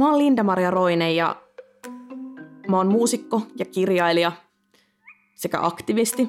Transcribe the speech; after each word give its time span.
Mä 0.00 0.10
oon 0.10 0.18
Linda-Maria 0.18 0.70
Roine 0.70 1.12
ja 1.12 1.36
mä 2.68 2.76
oon 2.76 2.86
muusikko 2.86 3.42
ja 3.56 3.64
kirjailija 3.64 4.32
sekä 5.34 5.58
aktivisti. 5.62 6.28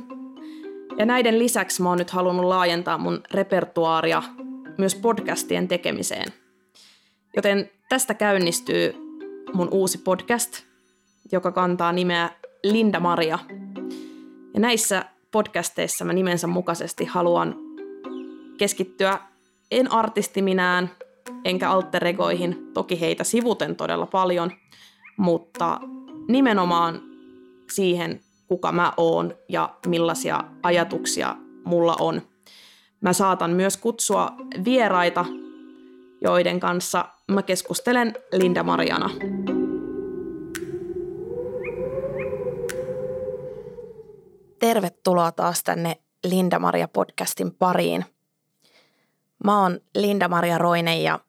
Ja 0.97 1.05
näiden 1.05 1.39
lisäksi 1.39 1.81
mä 1.81 1.89
oon 1.89 1.97
nyt 1.97 2.09
halunnut 2.09 2.45
laajentaa 2.45 2.97
mun 2.97 3.23
repertuaaria 3.33 4.23
myös 4.77 4.95
podcastien 4.95 5.67
tekemiseen. 5.67 6.33
Joten 7.35 7.71
tästä 7.89 8.13
käynnistyy 8.13 8.93
mun 9.53 9.67
uusi 9.71 9.97
podcast, 9.97 10.63
joka 11.31 11.51
kantaa 11.51 11.91
nimeä 11.91 12.29
Linda 12.63 12.99
Maria. 12.99 13.39
Ja 14.53 14.59
näissä 14.59 15.05
podcasteissa 15.31 16.05
mä 16.05 16.13
nimensä 16.13 16.47
mukaisesti 16.47 17.05
haluan 17.05 17.55
keskittyä 18.57 19.19
en 19.71 19.91
artistiminään, 19.91 20.89
enkä 21.45 21.69
alteregoihin, 21.69 22.71
toki 22.73 23.01
heitä 23.01 23.23
sivuten 23.23 23.75
todella 23.75 24.05
paljon, 24.05 24.51
mutta 25.17 25.79
nimenomaan 26.27 27.01
siihen, 27.71 28.19
kuka 28.47 28.71
mä 28.71 28.93
oon 28.97 29.33
ja 29.49 29.75
millaisia 29.87 30.43
ajatuksia 30.63 31.35
mulla 31.65 31.95
on. 31.99 32.21
Mä 33.01 33.13
saatan 33.13 33.51
myös 33.51 33.77
kutsua 33.77 34.31
vieraita, 34.65 35.25
joiden 36.21 36.59
kanssa 36.59 37.05
mä 37.31 37.41
keskustelen 37.41 38.13
Linda 38.33 38.63
Mariana. 38.63 39.09
Tervetuloa 44.59 45.31
taas 45.31 45.63
tänne 45.63 45.97
Linda 46.23 46.59
Maria 46.59 46.87
podcastin 46.87 47.51
pariin. 47.51 48.05
Mä 49.43 49.61
oon 49.61 49.79
Linda 49.95 50.27
Maria 50.27 50.57
Roine 50.57 51.01
ja 51.01 51.19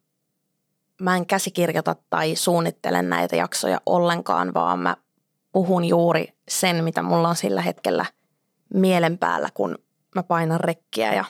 mä 1.03 1.17
en 1.17 1.27
käsikirjoita 1.27 1.97
tai 2.11 2.37
suunnittele 2.37 3.03
näitä 3.03 3.37
jaksoja 3.37 3.81
ollenkaan, 3.87 4.55
vaan 4.55 4.79
mä 4.79 4.97
puhun 5.53 5.85
juuri 5.85 6.35
sen, 6.49 6.85
mitä 6.85 7.03
mulla 7.03 7.29
on 7.29 7.37
sillä 7.37 7.61
hetkellä 7.61 8.07
mielen 8.75 9.19
päällä, 9.19 9.49
kun 9.55 9.79
mä 10.15 10.23
painan 10.23 10.61
rekkiä 10.61 11.15
ja 11.15 11.25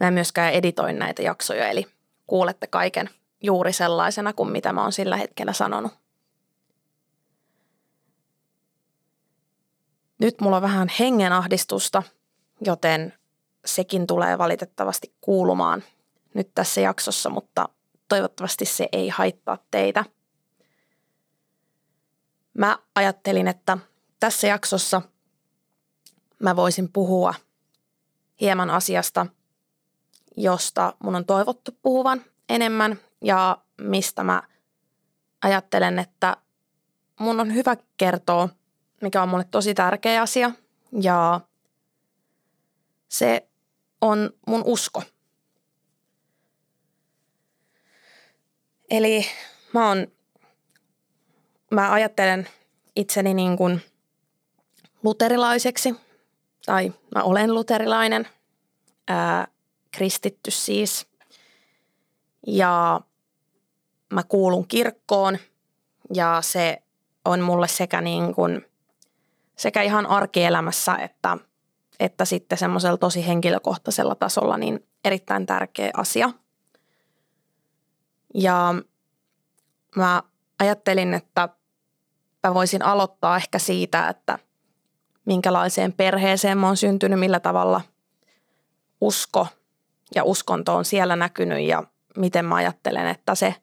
mä 0.00 0.08
en 0.08 0.14
myöskään 0.14 0.52
editoin 0.52 0.98
näitä 0.98 1.22
jaksoja, 1.22 1.68
eli 1.68 1.86
kuulette 2.26 2.66
kaiken 2.66 3.10
juuri 3.42 3.72
sellaisena 3.72 4.32
kuin 4.32 4.52
mitä 4.52 4.72
mä 4.72 4.82
oon 4.82 4.92
sillä 4.92 5.16
hetkellä 5.16 5.52
sanonut. 5.52 5.92
Nyt 10.18 10.40
mulla 10.40 10.56
on 10.56 10.62
vähän 10.62 10.88
hengenahdistusta, 10.98 12.02
joten 12.60 13.12
sekin 13.64 14.06
tulee 14.06 14.38
valitettavasti 14.38 15.14
kuulumaan 15.20 15.82
nyt 16.34 16.50
tässä 16.54 16.80
jaksossa, 16.80 17.30
mutta 17.30 17.68
toivottavasti 18.08 18.64
se 18.64 18.88
ei 18.92 19.08
haittaa 19.08 19.58
teitä. 19.70 20.04
Mä 22.58 22.78
ajattelin, 22.94 23.48
että 23.48 23.78
tässä 24.20 24.46
jaksossa 24.46 25.02
mä 26.38 26.56
voisin 26.56 26.92
puhua 26.92 27.34
hieman 28.40 28.70
asiasta, 28.70 29.26
josta 30.36 30.94
mun 30.98 31.14
on 31.14 31.24
toivottu 31.24 31.70
puhuvan 31.82 32.24
enemmän 32.48 33.00
ja 33.20 33.58
mistä 33.80 34.22
mä 34.22 34.42
ajattelen, 35.42 35.98
että 35.98 36.36
mun 37.20 37.40
on 37.40 37.54
hyvä 37.54 37.76
kertoa, 37.96 38.48
mikä 39.02 39.22
on 39.22 39.28
mulle 39.28 39.44
tosi 39.50 39.74
tärkeä 39.74 40.22
asia 40.22 40.50
ja 41.00 41.40
se 43.08 43.48
on 44.00 44.30
mun 44.46 44.62
usko. 44.64 45.02
Eli 48.90 49.26
mä, 49.72 49.90
on, 49.90 50.06
mä 51.70 51.92
ajattelen 51.92 52.48
itseni 52.96 53.34
niin 53.34 53.56
kuin 53.56 53.82
luterilaiseksi, 55.02 55.94
tai 56.66 56.92
mä 57.14 57.22
olen 57.22 57.54
luterilainen, 57.54 58.28
ää, 59.08 59.48
kristitty 59.90 60.50
siis. 60.50 61.06
Ja 62.46 63.00
mä 64.12 64.22
kuulun 64.22 64.68
kirkkoon 64.68 65.38
ja 66.14 66.38
se 66.40 66.82
on 67.24 67.40
mulle 67.40 67.68
sekä, 67.68 68.00
niin 68.00 68.34
kuin, 68.34 68.66
sekä 69.56 69.82
ihan 69.82 70.06
arkielämässä 70.06 70.96
että, 70.96 71.38
että 72.00 72.24
sitten 72.24 72.58
semmoisella 72.58 72.96
tosi 72.96 73.26
henkilökohtaisella 73.26 74.14
tasolla 74.14 74.56
niin 74.56 74.86
erittäin 75.04 75.46
tärkeä 75.46 75.90
asia. 75.94 76.30
Ja 78.34 78.74
mä 79.96 80.22
ajattelin, 80.58 81.14
että 81.14 81.48
mä 82.46 82.54
voisin 82.54 82.82
aloittaa 82.82 83.36
ehkä 83.36 83.58
siitä, 83.58 84.08
että 84.08 84.38
minkälaiseen 85.24 85.92
perheeseen 85.92 86.58
mä 86.58 86.66
oon 86.66 86.76
syntynyt, 86.76 87.20
millä 87.20 87.40
tavalla 87.40 87.80
usko 89.00 89.46
ja 90.14 90.24
uskonto 90.24 90.76
on 90.76 90.84
siellä 90.84 91.16
näkynyt 91.16 91.60
ja 91.60 91.82
miten 92.16 92.44
mä 92.44 92.54
ajattelen, 92.54 93.06
että 93.06 93.34
se, 93.34 93.54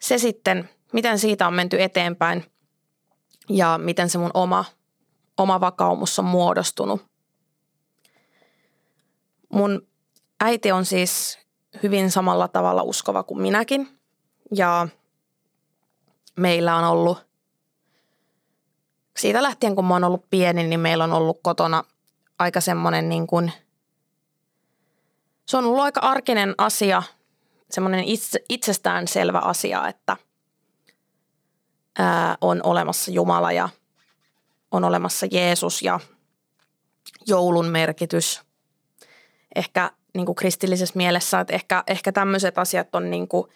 se 0.00 0.18
sitten, 0.18 0.68
miten 0.92 1.18
siitä 1.18 1.46
on 1.46 1.54
menty 1.54 1.82
eteenpäin 1.82 2.44
ja 3.48 3.78
miten 3.78 4.10
se 4.10 4.18
mun 4.18 4.30
oma, 4.34 4.64
oma 5.38 5.60
vakaumus 5.60 6.18
on 6.18 6.24
muodostunut. 6.24 7.06
Mun 9.52 9.88
äiti 10.40 10.72
on 10.72 10.84
siis 10.84 11.38
hyvin 11.82 12.10
samalla 12.10 12.48
tavalla 12.48 12.82
uskova 12.82 13.22
kuin 13.22 13.42
minäkin 13.42 13.98
ja 14.54 14.88
meillä 16.36 16.76
on 16.76 16.84
ollut, 16.84 17.18
siitä 19.18 19.42
lähtien 19.42 19.76
kun 19.76 19.84
mä 19.84 19.94
oon 19.94 20.04
ollut 20.04 20.30
pieni, 20.30 20.66
niin 20.66 20.80
meillä 20.80 21.04
on 21.04 21.12
ollut 21.12 21.40
kotona 21.42 21.84
aika 22.38 22.60
semmoinen 22.60 23.08
niin 23.08 23.26
kuin, 23.26 23.52
se 25.46 25.56
on 25.56 25.64
ollut 25.64 25.80
aika 25.80 26.00
arkinen 26.00 26.54
asia, 26.58 27.02
semmoinen 27.70 28.04
itse, 28.04 28.40
itsestään 28.48 29.08
selvä 29.08 29.38
asia, 29.38 29.88
että 29.88 30.16
ää, 31.98 32.36
on 32.40 32.60
olemassa 32.62 33.10
Jumala 33.10 33.52
ja 33.52 33.68
on 34.70 34.84
olemassa 34.84 35.26
Jeesus 35.30 35.82
ja 35.82 36.00
joulun 37.26 37.66
merkitys. 37.66 38.42
Ehkä 39.54 39.90
niin 40.14 40.26
kuin 40.26 40.36
kristillisessä 40.36 40.96
mielessä, 40.96 41.40
että 41.40 41.54
ehkä, 41.54 41.84
ehkä 41.86 42.12
tämmöiset 42.12 42.58
asiat 42.58 42.94
on 42.94 43.10
niin 43.10 43.28
kuin, 43.28 43.52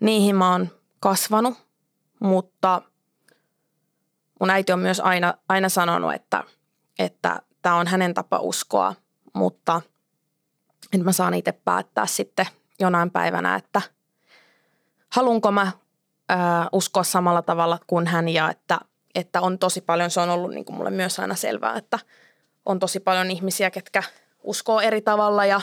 niihin 0.00 0.36
mä 0.36 0.52
oon 0.52 0.68
kasvanut, 1.00 1.54
mutta 2.20 2.82
mun 4.40 4.50
äiti 4.50 4.72
on 4.72 4.78
myös 4.78 5.00
aina, 5.00 5.34
aina 5.48 5.68
sanonut, 5.68 6.14
että 6.14 6.44
että 6.98 7.42
tämä 7.62 7.74
on 7.74 7.86
hänen 7.86 8.14
tapa 8.14 8.38
uskoa, 8.38 8.94
mutta 9.34 9.80
että 10.92 11.04
mä 11.04 11.12
saan 11.12 11.34
itse 11.34 11.52
päättää 11.52 12.06
sitten 12.06 12.46
jonain 12.80 13.10
päivänä, 13.10 13.54
että 13.54 13.82
halunko 15.08 15.50
mä 15.50 15.72
ää, 16.28 16.68
uskoa 16.72 17.04
samalla 17.04 17.42
tavalla 17.42 17.78
kuin 17.86 18.06
hän 18.06 18.28
ja 18.28 18.50
että, 18.50 18.78
että 19.14 19.40
on 19.40 19.58
tosi 19.58 19.80
paljon, 19.80 20.10
se 20.10 20.20
on 20.20 20.30
ollut 20.30 20.50
niin 20.50 20.64
kuin 20.64 20.76
mulle 20.76 20.90
myös 20.90 21.18
aina 21.18 21.34
selvää, 21.34 21.76
että 21.76 21.98
on 22.66 22.78
tosi 22.78 23.00
paljon 23.00 23.30
ihmisiä, 23.30 23.70
ketkä 23.70 24.02
uskoo 24.42 24.80
eri 24.80 25.02
tavalla 25.02 25.44
ja, 25.44 25.60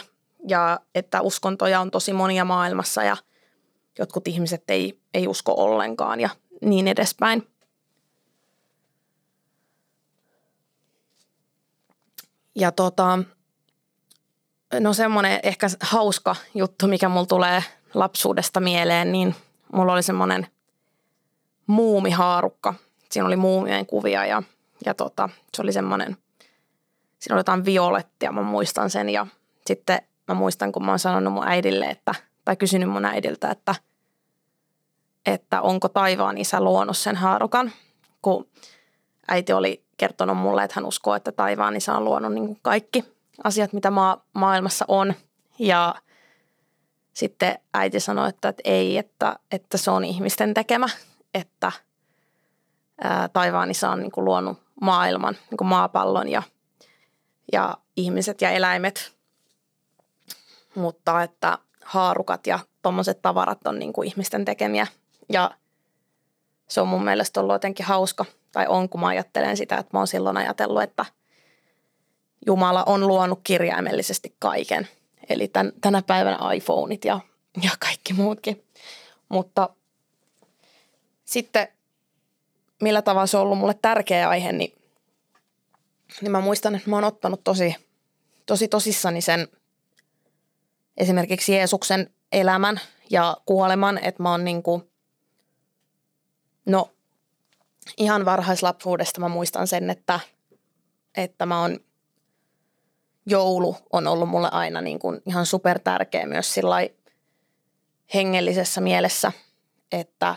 ja 0.47 0.79
että 0.95 1.21
uskontoja 1.21 1.79
on 1.79 1.91
tosi 1.91 2.13
monia 2.13 2.45
maailmassa 2.45 3.03
ja 3.03 3.17
jotkut 3.99 4.27
ihmiset 4.27 4.63
ei, 4.67 4.99
ei 5.13 5.27
usko 5.27 5.53
ollenkaan 5.57 6.19
ja 6.19 6.29
niin 6.61 6.87
edespäin. 6.87 7.47
Ja 12.55 12.71
tota, 12.71 13.19
no 14.79 14.93
semmoinen 14.93 15.39
ehkä 15.43 15.67
hauska 15.81 16.35
juttu, 16.53 16.87
mikä 16.87 17.09
mulla 17.09 17.25
tulee 17.25 17.63
lapsuudesta 17.93 18.59
mieleen, 18.59 19.11
niin 19.11 19.35
mulla 19.73 19.93
oli 19.93 20.03
semmoinen 20.03 20.47
muumihaarukka. 21.67 22.73
Siinä 23.11 23.27
oli 23.27 23.35
muumien 23.35 23.85
kuvia 23.85 24.25
ja, 24.25 24.43
ja 24.85 24.93
tota, 24.93 25.29
se 25.53 25.61
oli 25.61 25.73
semmoinen, 25.73 26.17
siinä 27.25 27.35
oli 27.35 27.39
jotain 27.39 27.65
violettia, 27.65 28.31
mä 28.31 28.41
muistan 28.41 28.89
sen. 28.89 29.09
Ja 29.09 29.27
sitten 29.65 30.01
mä 30.27 30.35
muistan, 30.35 30.71
kun 30.71 30.85
mä 30.85 30.91
oon 30.91 30.99
sanonut 30.99 31.33
mun 31.33 31.47
äidille, 31.47 31.85
että, 31.85 32.15
tai 32.45 32.55
kysynyt 32.55 32.89
mun 32.89 33.05
äidiltä, 33.05 33.49
että, 33.49 33.75
että 35.25 35.61
onko 35.61 35.89
taivaan 35.89 36.37
isä 36.37 36.61
luonut 36.61 36.97
sen 36.97 37.15
haarukan, 37.15 37.71
kun 38.21 38.47
äiti 39.27 39.53
oli 39.53 39.85
kertonut 39.97 40.37
mulle, 40.37 40.63
että 40.63 40.75
hän 40.75 40.85
uskoo, 40.85 41.15
että 41.15 41.31
taivaan 41.31 41.75
isä 41.75 41.93
on 41.97 42.05
luonut 42.05 42.33
niin 42.33 42.45
kuin 42.45 42.59
kaikki 42.61 43.05
asiat, 43.43 43.73
mitä 43.73 43.91
maa, 43.91 44.25
maailmassa 44.33 44.85
on. 44.87 45.13
Ja 45.59 45.95
sitten 47.13 47.59
äiti 47.73 47.99
sanoi, 47.99 48.29
että, 48.29 48.49
että 48.49 48.61
ei, 48.65 48.97
että, 48.97 49.39
että 49.51 49.77
se 49.77 49.91
on 49.91 50.05
ihmisten 50.05 50.53
tekemä, 50.53 50.87
että 51.33 51.71
ää, 53.01 53.27
taivaan 53.27 53.71
isä 53.71 53.89
on 53.89 53.99
niin 53.99 54.11
kuin 54.11 54.25
luonut 54.25 54.57
maailman, 54.81 55.33
niin 55.49 55.57
kuin 55.57 55.67
maapallon 55.67 56.27
ja, 56.29 56.43
ja 57.53 57.77
ihmiset 57.95 58.41
ja 58.41 58.49
eläimet. 58.49 59.11
Mutta 60.75 61.23
että 61.23 61.57
haarukat 61.83 62.47
ja 62.47 62.59
tuommoiset 62.81 63.21
tavarat 63.21 63.67
on 63.67 63.79
niin 63.79 63.93
kuin 63.93 64.07
ihmisten 64.07 64.45
tekemiä. 64.45 64.87
Ja 65.29 65.51
se 66.67 66.81
on 66.81 66.87
mun 66.87 67.03
mielestä 67.03 67.39
ollut 67.39 67.53
jotenkin 67.53 67.85
hauska, 67.85 68.25
tai 68.51 68.67
on, 68.67 68.89
kun 68.89 69.01
mä 69.01 69.07
ajattelen 69.07 69.57
sitä, 69.57 69.77
että 69.77 69.89
mä 69.93 69.99
oon 69.99 70.07
silloin 70.07 70.37
ajatellut, 70.37 70.83
että 70.83 71.05
Jumala 72.45 72.83
on 72.83 73.07
luonut 73.07 73.39
kirjaimellisesti 73.43 74.35
kaiken. 74.39 74.87
Eli 75.29 75.47
tän, 75.47 75.71
tänä 75.81 76.01
päivänä 76.01 76.53
iPhoneit 76.53 77.05
ja, 77.05 77.19
ja 77.63 77.71
kaikki 77.79 78.13
muutkin. 78.13 78.63
Mutta 79.29 79.69
sitten 81.25 81.67
millä 82.81 83.01
tavalla 83.01 83.27
se 83.27 83.37
on 83.37 83.43
ollut 83.43 83.57
mulle 83.57 83.75
tärkeä 83.81 84.29
aihe, 84.29 84.51
niin, 84.51 84.73
niin 86.21 86.31
mä 86.31 86.41
muistan, 86.41 86.75
että 86.75 86.89
mä 86.89 86.95
oon 86.95 87.03
ottanut 87.03 87.43
tosi, 87.43 87.75
tosi 88.45 88.67
tosissani 88.67 89.21
sen 89.21 89.47
esimerkiksi 90.97 91.53
Jeesuksen 91.53 92.13
elämän 92.31 92.79
ja 93.09 93.37
kuoleman, 93.45 93.97
että 93.97 94.23
mä 94.23 94.31
oon 94.31 94.45
niin 94.45 94.63
kuin, 94.63 94.89
no 96.65 96.91
ihan 97.97 98.25
varhaislapsuudesta 98.25 99.21
mä 99.21 99.29
muistan 99.29 99.67
sen, 99.67 99.89
että, 99.89 100.19
että 101.17 101.45
mä 101.45 101.61
oon 101.61 101.79
joulu 103.25 103.77
on 103.93 104.07
ollut 104.07 104.29
mulle 104.29 104.49
aina 104.51 104.81
niin 104.81 104.99
kuin 104.99 105.21
ihan 105.25 105.45
super 105.45 105.79
tärkeä 105.79 106.25
myös 106.25 106.53
sillä 106.53 106.75
hengellisessä 108.13 108.81
mielessä, 108.81 109.31
että 109.91 110.35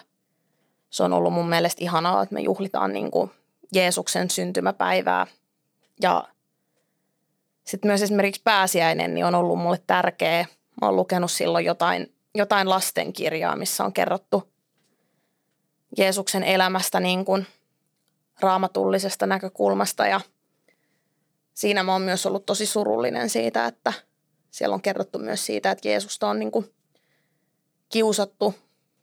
se 0.91 1.03
on 1.03 1.13
ollut 1.13 1.33
mun 1.33 1.49
mielestä 1.49 1.85
ihanaa, 1.85 2.23
että 2.23 2.35
me 2.35 2.41
juhlitaan 2.41 2.93
niin 2.93 3.11
kuin 3.11 3.31
Jeesuksen 3.75 4.31
syntymäpäivää 4.31 5.27
ja 6.03 6.29
sitten 7.65 7.89
myös 7.89 8.03
esimerkiksi 8.03 8.43
pääsiäinen 8.45 9.15
niin 9.15 9.25
on 9.25 9.35
ollut 9.35 9.59
mulle 9.59 9.83
tärkeä. 9.87 10.47
Mä 10.81 10.87
oon 10.87 10.97
lukenut 10.97 11.31
silloin 11.31 11.65
jotain, 11.65 12.15
jotain 12.35 12.69
lastenkirjaa, 12.69 13.57
missä 13.57 13.85
on 13.85 13.93
kerrottu 13.93 14.53
Jeesuksen 15.99 16.43
elämästä 16.43 17.01
niin 17.01 17.25
kuin 17.25 17.47
raamatullisesta 18.41 19.27
näkökulmasta 19.27 20.07
ja 20.07 20.21
siinä 21.55 21.83
mä 21.83 21.93
oon 21.93 22.03
myös 22.03 22.27
ollut 22.27 22.47
tosi 22.47 22.67
surullinen 22.67 23.31
siitä, 23.31 23.67
että 23.67 23.93
siellä 24.51 24.75
on 24.75 24.83
kerrottu 24.83 25.19
myös 25.19 25.47
siitä, 25.47 25.71
että 25.71 25.89
Jeesusta 25.89 26.29
on 26.29 26.39
niin 26.39 26.51
kuin 26.51 26.75
kiusattu 27.89 28.55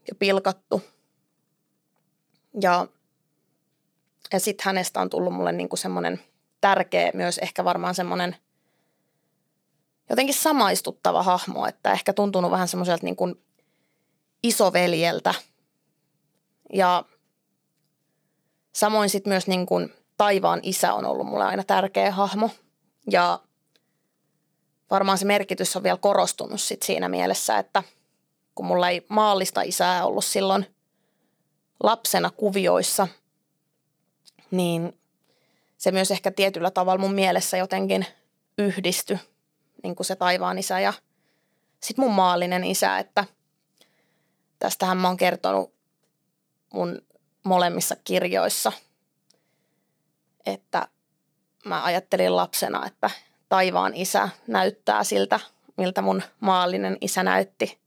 ja 0.07 0.15
pilkattu. 0.15 0.81
Ja, 2.61 2.87
ja 4.33 4.39
sitten 4.39 4.65
hänestä 4.65 5.01
on 5.01 5.09
tullut 5.09 5.33
mulle 5.33 5.51
niin 5.51 5.69
kuin 5.69 5.79
semmoinen 5.79 6.19
tärkeä, 6.61 7.11
myös 7.13 7.37
ehkä 7.37 7.63
varmaan 7.63 7.95
semmoinen 7.95 8.35
jotenkin 10.09 10.35
samaistuttava 10.35 11.23
hahmo, 11.23 11.65
että 11.65 11.91
ehkä 11.91 12.13
tuntunut 12.13 12.51
vähän 12.51 12.67
semmoiselta 12.67 13.05
niin 13.05 13.15
kuin 13.15 13.43
isoveljeltä. 14.43 15.33
Ja 16.73 17.05
samoin 18.73 19.09
sitten 19.09 19.31
myös 19.31 19.47
niin 19.47 19.65
kuin 19.65 19.93
taivaan 20.17 20.59
isä 20.63 20.93
on 20.93 21.05
ollut 21.05 21.27
mulle 21.27 21.43
aina 21.43 21.63
tärkeä 21.63 22.11
hahmo. 22.11 22.49
Ja 23.11 23.39
varmaan 24.91 25.17
se 25.17 25.25
merkitys 25.25 25.75
on 25.75 25.83
vielä 25.83 25.97
korostunut 25.97 26.61
sit 26.61 26.83
siinä 26.83 27.09
mielessä, 27.09 27.57
että 27.57 27.83
kun 28.55 28.65
mulla 28.65 28.89
ei 28.89 29.05
maallista 29.09 29.61
isää 29.61 30.05
ollut 30.05 30.25
silloin 30.25 30.75
lapsena 31.83 32.29
kuvioissa, 32.29 33.07
niin 34.51 34.99
se 35.77 35.91
myös 35.91 36.11
ehkä 36.11 36.31
tietyllä 36.31 36.71
tavalla 36.71 37.01
mun 37.01 37.13
mielessä 37.13 37.57
jotenkin 37.57 38.05
yhdisty, 38.57 39.19
niin 39.83 39.95
kuin 39.95 40.05
se 40.05 40.15
taivaan 40.15 40.57
isä 40.57 40.79
ja 40.79 40.93
sitten 41.83 42.05
mun 42.05 42.13
maallinen 42.13 42.63
isä, 42.63 42.99
että 42.99 43.25
tästähän 44.59 44.97
mä 44.97 45.07
oon 45.07 45.17
kertonut 45.17 45.73
mun 46.73 47.01
molemmissa 47.43 47.95
kirjoissa, 48.03 48.71
että 50.45 50.87
mä 51.65 51.83
ajattelin 51.83 52.35
lapsena, 52.35 52.85
että 52.85 53.09
taivaan 53.49 53.93
isä 53.93 54.29
näyttää 54.47 55.03
siltä, 55.03 55.39
miltä 55.77 56.01
mun 56.01 56.23
maallinen 56.39 56.97
isä 57.01 57.23
näytti. 57.23 57.79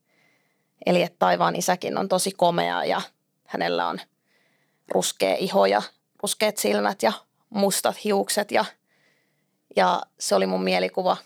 Eli 0.87 1.03
että 1.03 1.17
taivaan 1.19 1.57
isäkin 1.57 1.99
on 1.99 2.09
tosi 2.09 2.31
komea 2.31 2.85
ja 2.85 3.01
hänellä 3.47 3.89
on 3.89 4.01
ruskea 4.89 5.37
iho 5.39 5.67
ja 5.67 5.83
ruskeat 6.23 6.57
silmät 6.57 7.03
ja 7.03 7.13
mustat 7.51 8.05
hiukset 8.05 8.51
ja, 8.51 8.65
ja 9.77 10.03
se 10.19 10.35
oli 10.35 10.47
mun 10.47 10.65
mielikuva. 10.65 11.17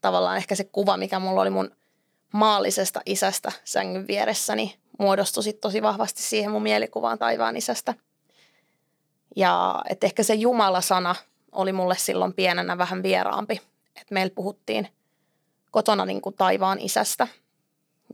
Tavallaan 0.00 0.36
ehkä 0.36 0.54
se 0.54 0.64
kuva, 0.64 0.96
mikä 0.96 1.18
mulla 1.18 1.40
oli 1.40 1.50
mun 1.50 1.70
maallisesta 2.32 3.00
isästä 3.06 3.52
sängyn 3.64 4.06
vieressäni, 4.06 4.78
muodostui 4.98 5.52
tosi 5.52 5.82
vahvasti 5.82 6.22
siihen 6.22 6.50
mun 6.50 6.62
mielikuvaan 6.62 7.18
taivaan 7.18 7.56
isästä. 7.56 7.94
Ja 9.36 9.82
että 9.88 10.06
ehkä 10.06 10.22
se 10.22 10.34
Jumala-sana 10.34 11.14
oli 11.52 11.72
mulle 11.72 11.96
silloin 11.98 12.32
pienenä 12.32 12.78
vähän 12.78 13.02
vieraampi. 13.02 13.60
Että 13.96 14.14
meillä 14.14 14.34
puhuttiin 14.34 14.88
kotona 15.70 16.04
niin 16.04 16.20
kuin 16.20 16.34
taivaan 16.36 16.78
isästä. 16.80 17.28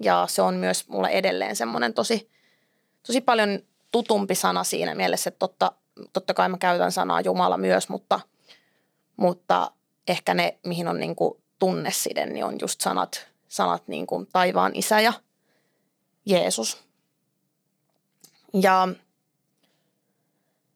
Ja 0.03 0.27
se 0.29 0.43
on 0.43 0.55
myös 0.55 0.89
mulle 0.89 1.09
edelleen 1.09 1.56
semmoinen 1.56 1.95
tosi, 1.95 2.31
tosi 3.06 3.21
paljon 3.21 3.59
tutumpi 3.93 4.35
sana 4.35 4.65
siinä 4.65 4.95
mielessä, 4.95 5.29
että 5.29 5.39
totta, 5.39 5.73
totta 6.13 6.35
kai 6.35 6.49
mä 6.49 6.59
käytän 6.59 6.93
sanaa 6.93 7.21
Jumala 7.21 7.57
myös, 7.57 7.89
mutta, 7.89 8.21
mutta 9.17 9.73
ehkä 10.09 10.35
ne, 10.35 10.59
mihin 10.67 10.89
on 10.89 11.01
niin 11.01 11.17
kuin 11.17 11.43
tunneside, 11.59 12.27
niin 12.27 12.45
on 12.45 12.57
just 12.61 12.81
sanat, 12.81 13.29
sanat 13.49 13.89
niin 13.89 14.07
kuin 14.07 14.27
taivaan 14.33 14.73
isä 14.75 15.01
ja 15.01 15.13
Jeesus. 16.27 16.85
Ja 18.55 18.89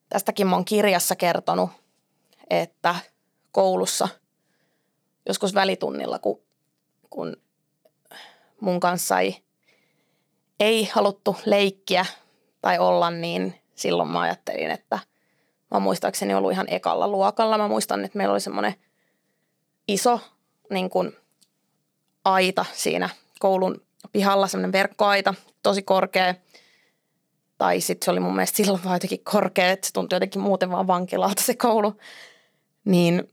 tästäkin 0.08 0.46
mä 0.46 0.56
oon 0.56 0.64
kirjassa 0.64 1.16
kertonut, 1.16 1.70
että 2.50 2.94
koulussa 3.52 4.08
joskus 5.26 5.54
välitunnilla, 5.54 6.18
kun, 6.18 6.42
kun 7.10 7.36
mun 8.60 8.80
kanssa 8.80 9.20
ei, 9.20 9.42
ei 10.60 10.84
haluttu 10.84 11.36
leikkiä 11.44 12.06
tai 12.60 12.78
olla, 12.78 13.10
niin 13.10 13.63
silloin 13.74 14.08
mä 14.08 14.20
ajattelin, 14.20 14.70
että 14.70 14.98
mä 15.70 15.80
muistaakseni 15.80 16.34
ollut 16.34 16.52
ihan 16.52 16.66
ekalla 16.68 17.08
luokalla. 17.08 17.58
Mä 17.58 17.68
muistan, 17.68 18.04
että 18.04 18.18
meillä 18.18 18.32
oli 18.32 18.40
semmoinen 18.40 18.74
iso 19.88 20.20
niin 20.70 20.90
kuin, 20.90 21.16
aita 22.24 22.64
siinä 22.72 23.08
koulun 23.38 23.82
pihalla, 24.12 24.46
semmoinen 24.46 24.72
verkkoaita, 24.72 25.34
tosi 25.62 25.82
korkea. 25.82 26.34
Tai 27.58 27.80
sitten 27.80 28.04
se 28.04 28.10
oli 28.10 28.20
mun 28.20 28.34
mielestä 28.34 28.56
silloin 28.56 28.84
vaan 28.84 28.96
jotenkin 28.96 29.24
korkea, 29.24 29.70
että 29.70 29.86
se 29.86 29.92
tuntui 29.92 30.16
jotenkin 30.16 30.42
muuten 30.42 30.70
vaan 30.70 30.86
vankilalta 30.86 31.42
se 31.42 31.54
koulu. 31.54 31.94
Niin 32.84 33.30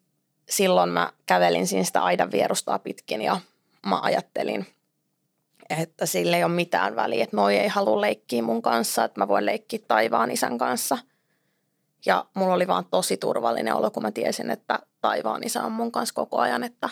silloin 0.50 0.89
mä 0.89 1.12
kävelin 1.25 1.68
siinä 1.68 1.84
sitä 1.84 2.04
aidan 2.04 2.32
vierustaa 2.32 2.80
pitkin 2.80 3.22
ja 3.22 3.39
mä 3.86 4.00
ajattelin, 4.01 4.68
että 5.78 6.06
sille 6.06 6.38
ei 6.38 6.44
ole 6.44 6.54
mitään 6.54 6.96
väliä, 6.96 7.24
että 7.24 7.36
noi 7.36 7.58
ei 7.58 7.68
halua 7.68 8.01
leikkiä 8.01 8.42
mun 8.42 8.62
kanssa, 8.62 9.04
että 9.04 9.22
mä 9.22 9.28
voin 9.28 9.46
leikkiä 9.46 9.80
taivaan 9.88 10.32
isän 10.32 10.58
kanssa. 10.58 10.98
Ja 12.06 12.25
mulla 12.34 12.54
oli 12.54 12.68
vaan 12.68 12.86
tosi 12.86 13.18
turvallinen 13.18 13.75
olo, 13.75 13.92
kun 13.92 14.04
mä 14.04 14.12
tiesin, 14.12 14.51
että 14.51 14.80
taivaan 15.01 15.44
isä 15.44 15.63
on 15.63 15.72
mun 15.72 15.92
kanssa 15.92 16.16
koko 16.16 16.38
ajan, 16.38 16.63
että, 16.63 16.90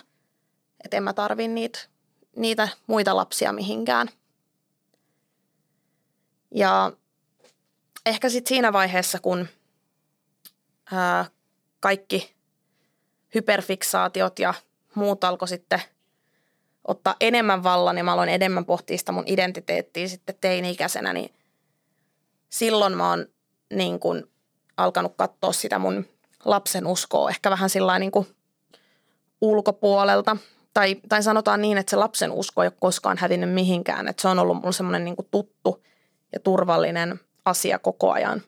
että 0.83 0.97
en 0.97 1.03
mä 1.03 1.13
tarvi 1.13 1.47
niitä, 1.47 1.79
niitä 2.35 2.67
muita 2.87 3.15
lapsia 3.15 3.53
mihinkään. 3.53 4.09
Ja 6.55 6.91
ehkä 8.05 8.29
sitten 8.29 8.49
siinä 8.49 8.73
vaiheessa, 8.73 9.19
kun 9.19 9.47
ää, 10.91 11.25
kaikki 11.79 12.35
hyperfiksaatiot 13.35 14.39
ja 14.39 14.53
muut 14.95 15.23
alkoi 15.23 15.47
sitten 15.47 15.81
ottaa 16.89 17.15
enemmän 17.19 17.63
vallan 17.63 17.97
ja 17.97 18.03
mä 18.03 18.13
aloin 18.13 18.29
enemmän 18.29 18.65
pohtia 18.65 18.97
sitä 18.97 19.11
mun 19.11 19.23
identiteettiä 19.25 20.07
sitten 20.07 20.35
teini-ikäisenä, 20.41 21.13
niin 21.13 21.33
silloin 22.49 22.97
mä 22.97 23.09
oon 23.09 23.25
niin 23.73 23.99
kuin 23.99 24.23
alkanut 24.77 25.13
katsoa 25.17 25.51
sitä 25.51 25.79
mun 25.79 26.05
lapsen 26.45 26.87
uskoa 26.87 27.29
ehkä 27.29 27.49
vähän 27.49 27.69
sillä 27.69 27.99
niin 27.99 28.11
kuin 28.11 28.27
ulkopuolelta. 29.41 30.37
Tai, 30.73 30.95
tai 31.09 31.23
sanotaan 31.23 31.61
niin, 31.61 31.77
että 31.77 31.89
se 31.89 31.95
lapsen 31.95 32.31
usko 32.31 32.63
ei 32.63 32.67
ole 32.67 32.73
koskaan 32.79 33.17
hävinnyt 33.17 33.53
mihinkään. 33.53 34.07
Että 34.07 34.21
se 34.21 34.27
on 34.27 34.39
ollut 34.39 34.57
mulle 34.57 34.73
semmoinen 34.73 35.05
niin 35.05 35.15
tuttu 35.31 35.83
ja 36.33 36.39
turvallinen 36.39 37.19
asia 37.45 37.79
koko 37.79 38.11
ajan 38.11 38.41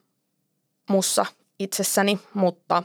mussa 0.89 1.25
itsessäni, 1.59 2.19
mutta, 2.33 2.83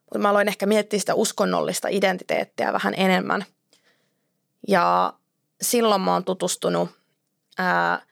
mutta 0.00 0.18
mä 0.18 0.30
aloin 0.30 0.48
ehkä 0.48 0.66
miettiä 0.66 1.00
sitä 1.00 1.14
uskonnollista 1.14 1.88
identiteettiä 1.88 2.72
vähän 2.72 2.94
enemmän. 2.96 3.44
Ja 4.68 5.12
silloin 5.62 6.00
mä 6.00 6.12
oon 6.12 6.24
tutustunut 6.24 6.90
ää, 7.58 8.02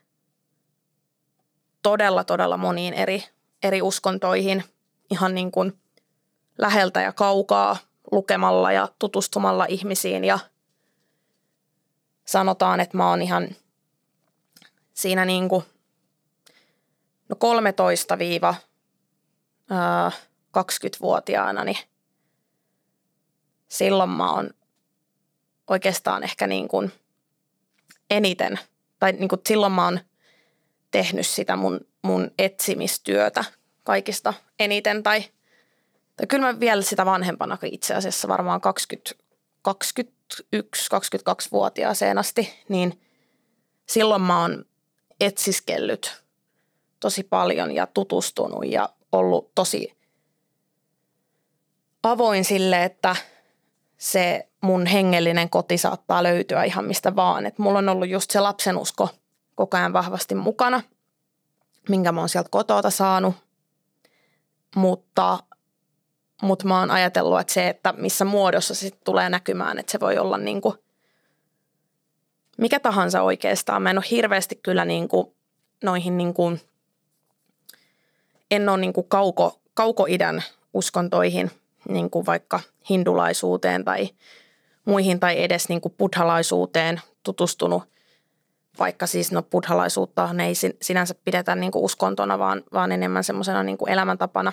todella, 1.83 2.25
todella 2.25 2.57
moniin 2.57 2.95
eri, 2.95 3.25
eri 3.63 3.83
uskontoihin. 3.83 4.65
Ihan 5.11 5.35
niin 5.35 5.51
kuin 5.51 5.81
läheltä 6.59 7.01
ja 7.01 7.13
kaukaa 7.13 7.77
lukemalla 8.13 8.73
ja 8.73 8.89
tutustumalla 8.99 9.67
ihmisiin. 9.69 10.25
Ja 10.25 10.39
sanotaan, 12.25 12.81
että 12.81 12.97
mä 12.97 13.09
oon 13.09 13.23
ihan 13.23 13.49
siinä 14.95 15.25
niin 15.25 15.49
kuin 15.49 15.65
no 17.29 17.37
13-20-vuotiaana, 19.75 21.65
niin 21.65 21.79
silloin 23.69 24.11
mä 24.11 24.33
oon 24.33 24.51
oikeastaan 25.69 26.23
ehkä 26.23 26.47
niin 26.47 26.69
kuin 26.69 26.93
eniten, 28.11 28.59
tai 28.99 29.13
niin 29.13 29.29
kuin 29.29 29.41
silloin 29.49 29.73
mä 29.73 29.85
oon 29.85 30.01
tehnyt 30.91 31.27
sitä 31.27 31.57
mun, 31.57 31.81
mun 32.03 32.31
etsimistyötä 32.39 33.45
kaikista 33.85 34.35
eniten, 34.59 35.03
tai, 35.03 35.25
tai 36.17 36.27
kyllä 36.27 36.53
mä 36.53 36.61
vielä 36.61 36.83
sitä 36.83 37.07
vanhempana 37.07 37.59
itse 37.63 37.95
asiassa 37.95 38.29
varmaan 38.29 38.61
20, 38.61 39.11
21-22-vuotiaaseen 39.69 42.19
asti, 42.19 42.65
niin 42.69 43.01
silloin 43.87 44.23
mä 44.23 44.41
oon 44.41 44.65
etsiskellyt 45.21 46.23
tosi 47.01 47.23
paljon 47.23 47.75
ja 47.75 47.87
tutustunut 47.87 48.67
ja 48.67 48.89
ollut 49.13 49.55
tosi 49.55 49.99
avoin 52.03 52.45
sille, 52.45 52.85
että 52.85 53.17
se 53.99 54.48
mun 54.61 54.87
hengellinen 54.87 55.51
koti 55.51 55.79
saattaa 55.79 56.23
löytyä 56.23 56.65
ihan 56.65 56.85
mistä 56.85 57.17
vaan. 57.17 57.47
Et 57.47 57.59
mulla 57.59 57.79
on 57.79 57.89
ollut 57.89 58.09
just 58.09 58.31
se 58.31 58.41
lapsenusko 58.41 59.09
koko 59.55 59.77
ajan 59.77 59.93
vahvasti 59.93 60.35
mukana, 60.35 60.83
minkä 61.89 62.13
mä 62.13 62.21
oon 62.21 62.29
sieltä 62.29 62.49
kotota 62.51 62.91
saanut. 62.91 63.35
Mutta, 64.77 65.39
mutta 66.43 66.67
mä 66.67 66.81
oon 66.81 66.91
ajatellut, 66.91 67.41
että 67.41 67.53
se, 67.53 67.69
että 67.69 67.95
missä 67.97 68.25
muodossa 68.25 68.75
se 68.75 68.91
tulee 69.05 69.31
näkymään, 69.31 69.79
että 69.79 69.93
se 69.93 70.01
voi 70.01 70.19
olla 70.19 70.39
niin 70.39 70.61
kuin 70.61 70.75
mikä 72.59 72.81
tahansa 72.81 73.23
oikeastaan. 73.23 73.83
Mä 73.83 73.91
en 73.91 73.99
ole 73.99 74.05
hirveästi 74.11 74.61
kyllä 74.63 74.85
niin 74.85 75.09
kuin 75.09 75.35
noihin 75.85 76.19
niin 76.19 76.35
kuin, 76.35 76.61
en 78.51 78.69
ole 78.69 78.79
niin 78.79 78.93
kuin 78.93 79.09
kauko, 79.09 79.61
kaukoidän 79.75 80.43
uskontoihin, 80.75 81.51
niin 81.89 82.11
kuin 82.11 82.27
vaikka 82.27 82.61
hindulaisuuteen 82.91 83.85
tai 83.85 84.09
muihin 84.89 85.21
tai 85.21 85.43
edes 85.43 85.69
niin 85.69 85.81
kuin 85.81 85.95
buddhalaisuuteen 85.99 87.01
tutustunut, 87.23 87.83
vaikka 88.79 89.07
siis 89.07 89.33
no 89.33 89.43
buddhalaisuutta 89.43 90.31
ei 90.47 90.55
sinänsä 90.83 91.15
pidetä 91.25 91.55
niin 91.55 91.73
kuin 91.73 91.85
uskontona, 91.85 92.39
vaan, 92.39 92.63
vaan 92.73 92.93
enemmän 92.93 93.25
semmoisena 93.25 93.63
niin 93.63 93.79
elämäntapana 93.87 94.53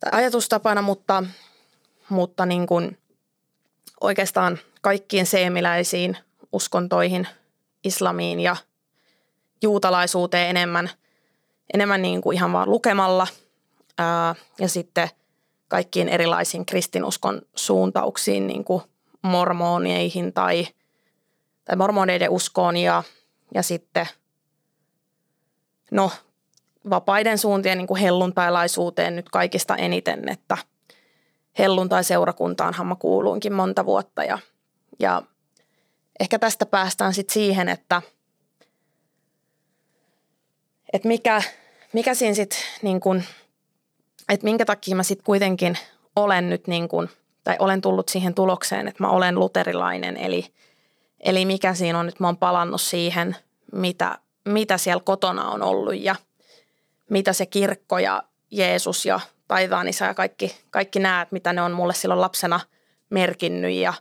tai 0.00 0.20
ajatustapana, 0.20 0.82
mutta, 0.82 1.24
mutta 2.08 2.46
niin 2.46 2.66
kuin 2.66 2.98
oikeastaan 4.00 4.58
kaikkiin 4.80 5.26
seemiläisiin 5.26 6.16
uskontoihin, 6.52 7.28
islamiin 7.84 8.40
ja 8.40 8.56
juutalaisuuteen 9.62 10.50
enemmän, 10.50 10.90
enemmän 11.74 12.02
niin 12.02 12.20
kuin 12.20 12.36
ihan 12.36 12.52
vaan 12.52 12.70
lukemalla. 12.70 13.26
Ää, 13.98 14.34
ja 14.58 14.68
sitten– 14.68 15.08
kaikkiin 15.72 16.08
erilaisiin 16.08 16.66
kristinuskon 16.66 17.42
suuntauksiin, 17.54 18.46
niin 18.46 18.64
kuin 18.64 18.82
mormoneihin 19.22 20.32
tai, 20.32 20.66
tai 21.64 21.76
mormoneiden 21.76 22.30
uskoon 22.30 22.76
ja, 22.76 23.02
ja 23.54 23.62
sitten 23.62 24.06
no, 25.90 26.10
vapaiden 26.90 27.38
suuntien 27.38 27.78
niin 27.78 27.86
kuin 27.86 28.00
helluntailaisuuteen 28.00 29.16
nyt 29.16 29.28
kaikista 29.28 29.76
eniten, 29.76 30.28
että 30.28 30.58
helluntai-seurakuntaanhan 31.58 32.86
mä 32.86 32.96
kuuluinkin 32.96 33.52
monta 33.52 33.84
vuotta 33.84 34.24
ja, 34.24 34.38
ja 34.98 35.22
ehkä 36.20 36.38
tästä 36.38 36.66
päästään 36.66 37.14
sitten 37.14 37.34
siihen, 37.34 37.68
että, 37.68 38.02
että 40.92 41.08
mikä, 41.08 41.42
mikä 41.92 42.14
siinä 42.14 42.34
sitten 42.34 42.58
niin 42.82 43.00
että 44.28 44.44
minkä 44.44 44.64
takia 44.64 44.96
mä 44.96 45.02
sitten 45.02 45.24
kuitenkin 45.24 45.78
olen 46.16 46.50
nyt 46.50 46.66
niin 46.66 46.88
kuin, 46.88 47.08
tai 47.44 47.56
olen 47.58 47.80
tullut 47.80 48.08
siihen 48.08 48.34
tulokseen, 48.34 48.88
että 48.88 49.02
mä 49.02 49.10
olen 49.10 49.38
luterilainen, 49.38 50.16
eli, 50.16 50.46
eli 51.20 51.44
mikä 51.44 51.74
siinä 51.74 51.98
on, 51.98 52.08
että 52.08 52.22
mä 52.22 52.28
oon 52.28 52.36
palannut 52.36 52.80
siihen, 52.80 53.36
mitä, 53.72 54.18
mitä 54.44 54.78
siellä 54.78 55.02
kotona 55.04 55.50
on 55.50 55.62
ollut 55.62 55.96
ja 55.96 56.16
mitä 57.10 57.32
se 57.32 57.46
kirkko 57.46 57.98
ja 57.98 58.22
Jeesus 58.50 59.06
ja 59.06 59.20
taivaan 59.48 59.88
isä 59.88 60.06
ja 60.06 60.14
kaikki, 60.14 60.56
kaikki 60.70 60.98
näet, 60.98 61.32
mitä 61.32 61.52
ne 61.52 61.62
on 61.62 61.72
mulle 61.72 61.94
silloin 61.94 62.20
lapsena 62.20 62.60
merkinnyt 63.10 63.72
ja 63.72 63.94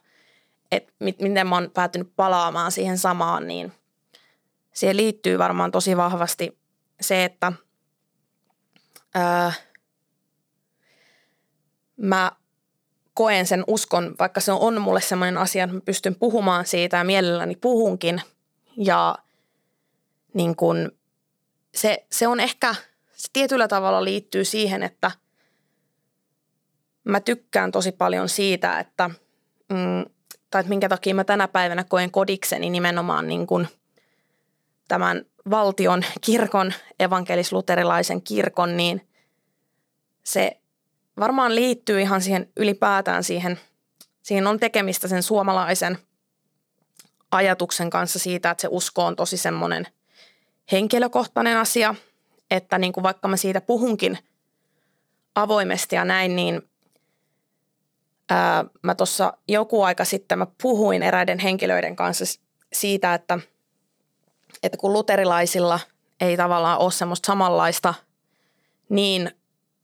että 0.72 0.94
miten 1.00 1.48
mä 1.48 1.56
oon 1.56 1.72
päätynyt 1.74 2.12
palaamaan 2.16 2.72
siihen 2.72 2.98
samaan, 2.98 3.48
niin 3.48 3.74
siihen 4.74 4.98
liittyy 4.98 5.38
varmaan 5.38 5.72
tosi 5.72 5.98
vahvasti 5.98 6.58
se, 7.02 7.24
että 7.24 7.54
ää, 9.16 9.54
mä 12.02 12.32
koen 13.14 13.48
sen 13.48 13.64
uskon, 13.68 14.16
vaikka 14.20 14.40
se 14.40 14.52
on 14.52 14.82
mulle 14.82 15.02
semmoinen 15.02 15.38
asia, 15.38 15.64
että 15.64 15.74
mä 15.74 15.82
pystyn 15.82 16.16
puhumaan 16.16 16.66
siitä 16.66 16.98
ja 16.98 17.04
mielelläni 17.04 17.56
puhunkin. 17.56 18.22
Ja 18.78 19.16
niin 20.34 20.56
kun, 20.56 20.92
se, 21.76 22.06
se 22.12 22.28
on 22.28 22.40
ehkä, 22.40 22.76
se 23.14 23.28
tietyllä 23.34 23.68
tavalla 23.68 24.04
liittyy 24.04 24.46
siihen, 24.46 24.84
että 24.84 25.12
mä 27.04 27.20
tykkään 27.20 27.72
tosi 27.72 27.92
paljon 27.92 28.30
siitä, 28.30 28.80
että, 28.80 29.10
mm, 29.70 30.06
tai 30.50 30.60
että 30.60 30.70
minkä 30.70 30.90
takia 30.90 31.16
mä 31.16 31.24
tänä 31.24 31.48
päivänä 31.48 31.84
koen 31.84 32.12
kodikseni 32.12 32.70
nimenomaan 32.70 33.28
niin 33.28 33.48
kun 33.48 33.68
tämän 34.88 35.26
valtion 35.50 36.04
kirkon, 36.22 36.74
evankelis-luterilaisen 37.00 38.22
kirkon, 38.22 38.78
niin 38.78 39.08
se 40.24 40.61
varmaan 41.20 41.56
liittyy 41.56 42.02
ihan 42.02 42.22
siihen 42.22 42.50
ylipäätään 42.58 43.24
siihen, 43.24 43.60
siihen 44.24 44.48
on 44.48 44.60
tekemistä 44.60 45.08
sen 45.08 45.24
suomalaisen 45.24 45.98
ajatuksen 47.32 47.90
kanssa 47.90 48.20
siitä, 48.20 48.52
että 48.52 48.62
se 48.62 48.68
usko 48.72 49.06
on 49.06 49.16
tosi 49.16 49.38
semmoinen 49.38 49.88
henkilökohtainen 50.72 51.58
asia, 51.58 51.96
että 52.52 52.78
niin 52.78 52.94
kuin 52.94 53.04
vaikka 53.04 53.28
mä 53.28 53.38
siitä 53.38 53.62
puhunkin 53.62 54.18
avoimesti 55.36 55.96
ja 55.96 56.06
näin, 56.06 56.36
niin 56.36 56.62
ää, 58.30 58.66
mä 58.84 58.96
tuossa 58.96 59.34
joku 59.48 59.84
aika 59.84 60.06
sitten 60.06 60.38
mä 60.38 60.48
puhuin 60.62 61.04
eräiden 61.04 61.40
henkilöiden 61.40 61.96
kanssa 61.96 62.26
siitä, 62.74 63.14
että, 63.14 63.40
että 64.64 64.78
kun 64.78 64.94
luterilaisilla 64.94 65.80
ei 66.22 66.38
tavallaan 66.38 66.80
ole 66.80 66.92
semmoista 66.92 67.28
samanlaista 67.28 67.94
niin 68.90 69.32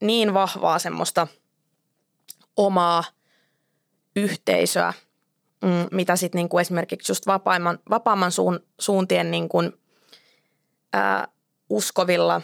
niin 0.00 0.34
vahvaa 0.34 0.78
semmoista 0.78 1.26
omaa 2.56 3.04
yhteisöä, 4.16 4.92
mm, 5.62 5.86
mitä 5.90 6.16
sitten 6.16 6.38
niinku 6.38 6.58
esimerkiksi 6.58 7.12
just 7.12 7.26
vapaamman, 7.26 7.78
vapaamman 7.90 8.32
suun, 8.32 8.60
suuntien 8.80 9.30
niinku, 9.30 9.58
ää, 10.92 11.28
uskovilla, 11.70 12.42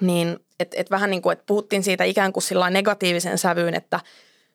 niin 0.00 0.38
et, 0.60 0.74
et 0.76 0.90
vähän 0.90 1.10
niin 1.10 1.22
kuin, 1.22 1.36
puhuttiin 1.46 1.82
siitä 1.82 2.04
ikään 2.04 2.32
kuin 2.32 2.42
sillä 2.42 2.70
negatiivisen 2.70 3.38
sävyyn, 3.38 3.74
että 3.74 4.00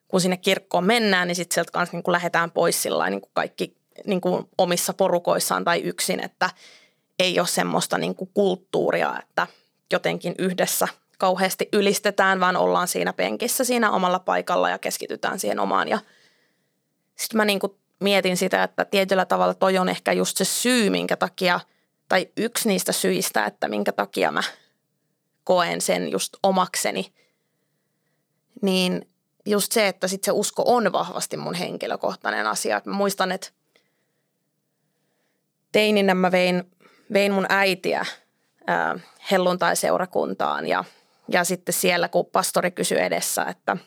kun 0.08 0.22
sinne 0.22 0.38
kirkkoon 0.38 0.84
mennään, 0.84 1.28
niin 1.28 1.36
sitten 1.36 1.54
sieltä 1.54 1.72
kanssa 1.72 1.98
niin 1.98 2.04
kuin 2.04 2.14
lähdetään 2.14 2.52
pois 2.52 2.82
sillä 2.82 3.10
niin 3.10 3.22
kuin 3.22 3.32
kaikki 3.34 3.76
niin 4.06 4.22
kuin 4.22 4.50
omissa 4.58 4.94
porukoissaan 4.94 5.64
tai 5.64 5.82
yksin, 5.82 6.20
että 6.24 6.50
ei 7.20 7.40
ole 7.40 7.48
semmoista 7.48 7.98
niin 7.98 8.16
kuin 8.16 8.30
kulttuuria, 8.34 9.20
että 9.20 9.48
jotenkin 9.92 10.36
yhdessä 10.38 10.88
kauheasti 11.20 11.70
ylistetään, 11.74 12.40
vaan 12.40 12.58
ollaan 12.58 12.88
siinä 12.88 13.14
penkissä 13.14 13.64
siinä 13.64 13.92
omalla 13.92 14.20
paikalla 14.20 14.70
ja 14.70 14.78
keskitytään 14.78 15.40
siihen 15.40 15.60
omaan. 15.60 15.88
Ja 15.88 16.00
sitten 17.16 17.38
mä 17.38 17.46
niin 17.46 17.60
kuin 17.60 17.74
mietin 18.00 18.38
sitä, 18.38 18.64
että 18.64 18.86
tietyllä 18.86 19.26
tavalla 19.26 19.54
toi 19.54 19.78
on 19.78 19.90
ehkä 19.90 20.14
just 20.14 20.38
se 20.38 20.46
syy, 20.46 20.90
minkä 20.90 21.16
takia, 21.16 21.60
tai 22.10 22.30
yksi 22.38 22.68
niistä 22.68 22.92
syistä, 22.92 23.46
että 23.46 23.68
minkä 23.68 23.92
takia 23.92 24.32
mä 24.32 24.44
koen 25.44 25.82
sen 25.82 26.12
just 26.12 26.34
omakseni. 26.44 27.14
Niin 28.62 29.10
just 29.46 29.72
se, 29.72 29.88
että 29.88 30.08
sit 30.08 30.24
se 30.24 30.32
usko 30.32 30.64
on 30.66 30.92
vahvasti 30.92 31.38
mun 31.38 31.54
henkilökohtainen 31.54 32.48
asia. 32.48 32.82
Mä 32.86 32.94
muistan, 32.94 33.32
että 33.32 33.50
teininä 35.72 36.14
mä 36.14 36.32
vein, 36.32 36.72
vein 37.14 37.32
mun 37.32 37.46
äitiä 37.50 38.06
helluntai-seurakuntaan 39.32 40.68
ja– 40.68 40.84
ja 41.32 41.44
sitten 41.44 41.74
siellä, 41.74 42.10
kun 42.10 42.26
pastori 42.26 42.72
kysyi 42.72 43.00
edessä, 43.00 43.44
että, 43.44 43.78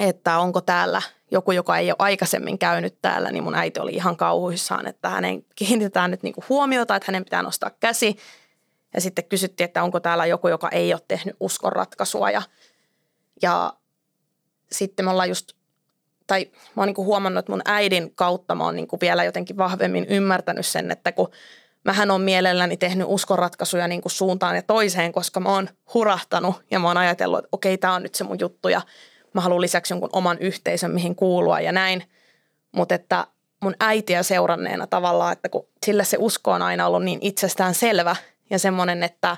että 0.00 0.38
onko 0.38 0.60
täällä 0.60 1.02
joku, 1.30 1.52
joka 1.52 1.78
ei 1.78 1.90
ole 1.90 1.96
aikaisemmin 1.98 2.58
käynyt 2.58 2.98
täällä, 3.02 3.30
niin 3.30 3.44
mun 3.44 3.54
äiti 3.54 3.80
oli 3.80 3.94
ihan 3.94 4.16
kauhuissaan, 4.16 4.86
että 4.86 5.08
hänen 5.08 5.44
kiinnitetään 5.54 6.10
nyt 6.10 6.22
niin 6.22 6.34
kuin 6.34 6.44
huomiota, 6.48 6.96
että 6.96 7.06
hänen 7.08 7.24
pitää 7.24 7.42
nostaa 7.42 7.70
käsi. 7.80 8.16
Ja 8.94 9.00
sitten 9.00 9.24
kysyttiin, 9.24 9.64
että 9.64 9.82
onko 9.82 10.00
täällä 10.00 10.26
joku, 10.26 10.48
joka 10.48 10.68
ei 10.68 10.92
ole 10.94 11.00
tehnyt 11.08 11.36
uskonratkaisua. 11.40 12.30
Ja, 12.30 12.42
ja 13.42 13.72
sitten 14.72 15.04
me 15.04 15.10
ollaan 15.10 15.28
just, 15.28 15.52
tai 16.26 16.50
mä 16.54 16.80
oon 16.82 16.86
niin 16.86 16.94
kuin 16.94 17.06
huomannut, 17.06 17.38
että 17.38 17.52
mun 17.52 17.62
äidin 17.64 18.14
kautta 18.14 18.54
mä 18.54 18.64
oon 18.64 18.76
niin 18.76 18.88
kuin 18.88 19.00
vielä 19.00 19.24
jotenkin 19.24 19.56
vahvemmin 19.56 20.06
ymmärtänyt 20.08 20.66
sen, 20.66 20.90
että 20.90 21.12
kun 21.12 21.30
mähän 21.84 22.10
on 22.10 22.20
mielelläni 22.20 22.76
tehnyt 22.76 23.06
uskonratkaisuja 23.10 23.88
niin 23.88 24.02
kuin 24.02 24.12
suuntaan 24.12 24.56
ja 24.56 24.62
toiseen, 24.62 25.12
koska 25.12 25.40
mä 25.40 25.48
oon 25.48 25.68
hurahtanut 25.94 26.54
ja 26.70 26.78
mä 26.78 26.88
oon 26.88 26.96
ajatellut, 26.96 27.38
että 27.38 27.48
okei, 27.52 27.78
tämä 27.78 27.94
on 27.94 28.02
nyt 28.02 28.14
se 28.14 28.24
mun 28.24 28.40
juttu 28.40 28.68
ja 28.68 28.80
mä 29.34 29.40
haluan 29.40 29.60
lisäksi 29.60 29.92
jonkun 29.92 30.10
oman 30.12 30.38
yhteisön, 30.38 30.90
mihin 30.90 31.14
kuulua 31.14 31.60
ja 31.60 31.72
näin. 31.72 32.04
Mutta 32.72 32.94
että 32.94 33.26
mun 33.62 33.74
äitiä 33.80 34.22
seuranneena 34.22 34.86
tavallaan, 34.86 35.32
että 35.32 35.48
kun 35.48 35.66
sillä 35.86 36.04
se 36.04 36.16
usko 36.20 36.50
on 36.52 36.62
aina 36.62 36.86
ollut 36.86 37.04
niin 37.04 37.18
itsestään 37.22 37.74
selvä 37.74 38.16
ja 38.50 38.58
semmoinen, 38.58 39.02
että 39.02 39.36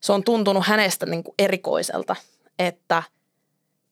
se 0.00 0.12
on 0.12 0.24
tuntunut 0.24 0.66
hänestä 0.66 1.06
niin 1.06 1.24
kuin 1.24 1.34
erikoiselta, 1.38 2.16
että 2.58 3.02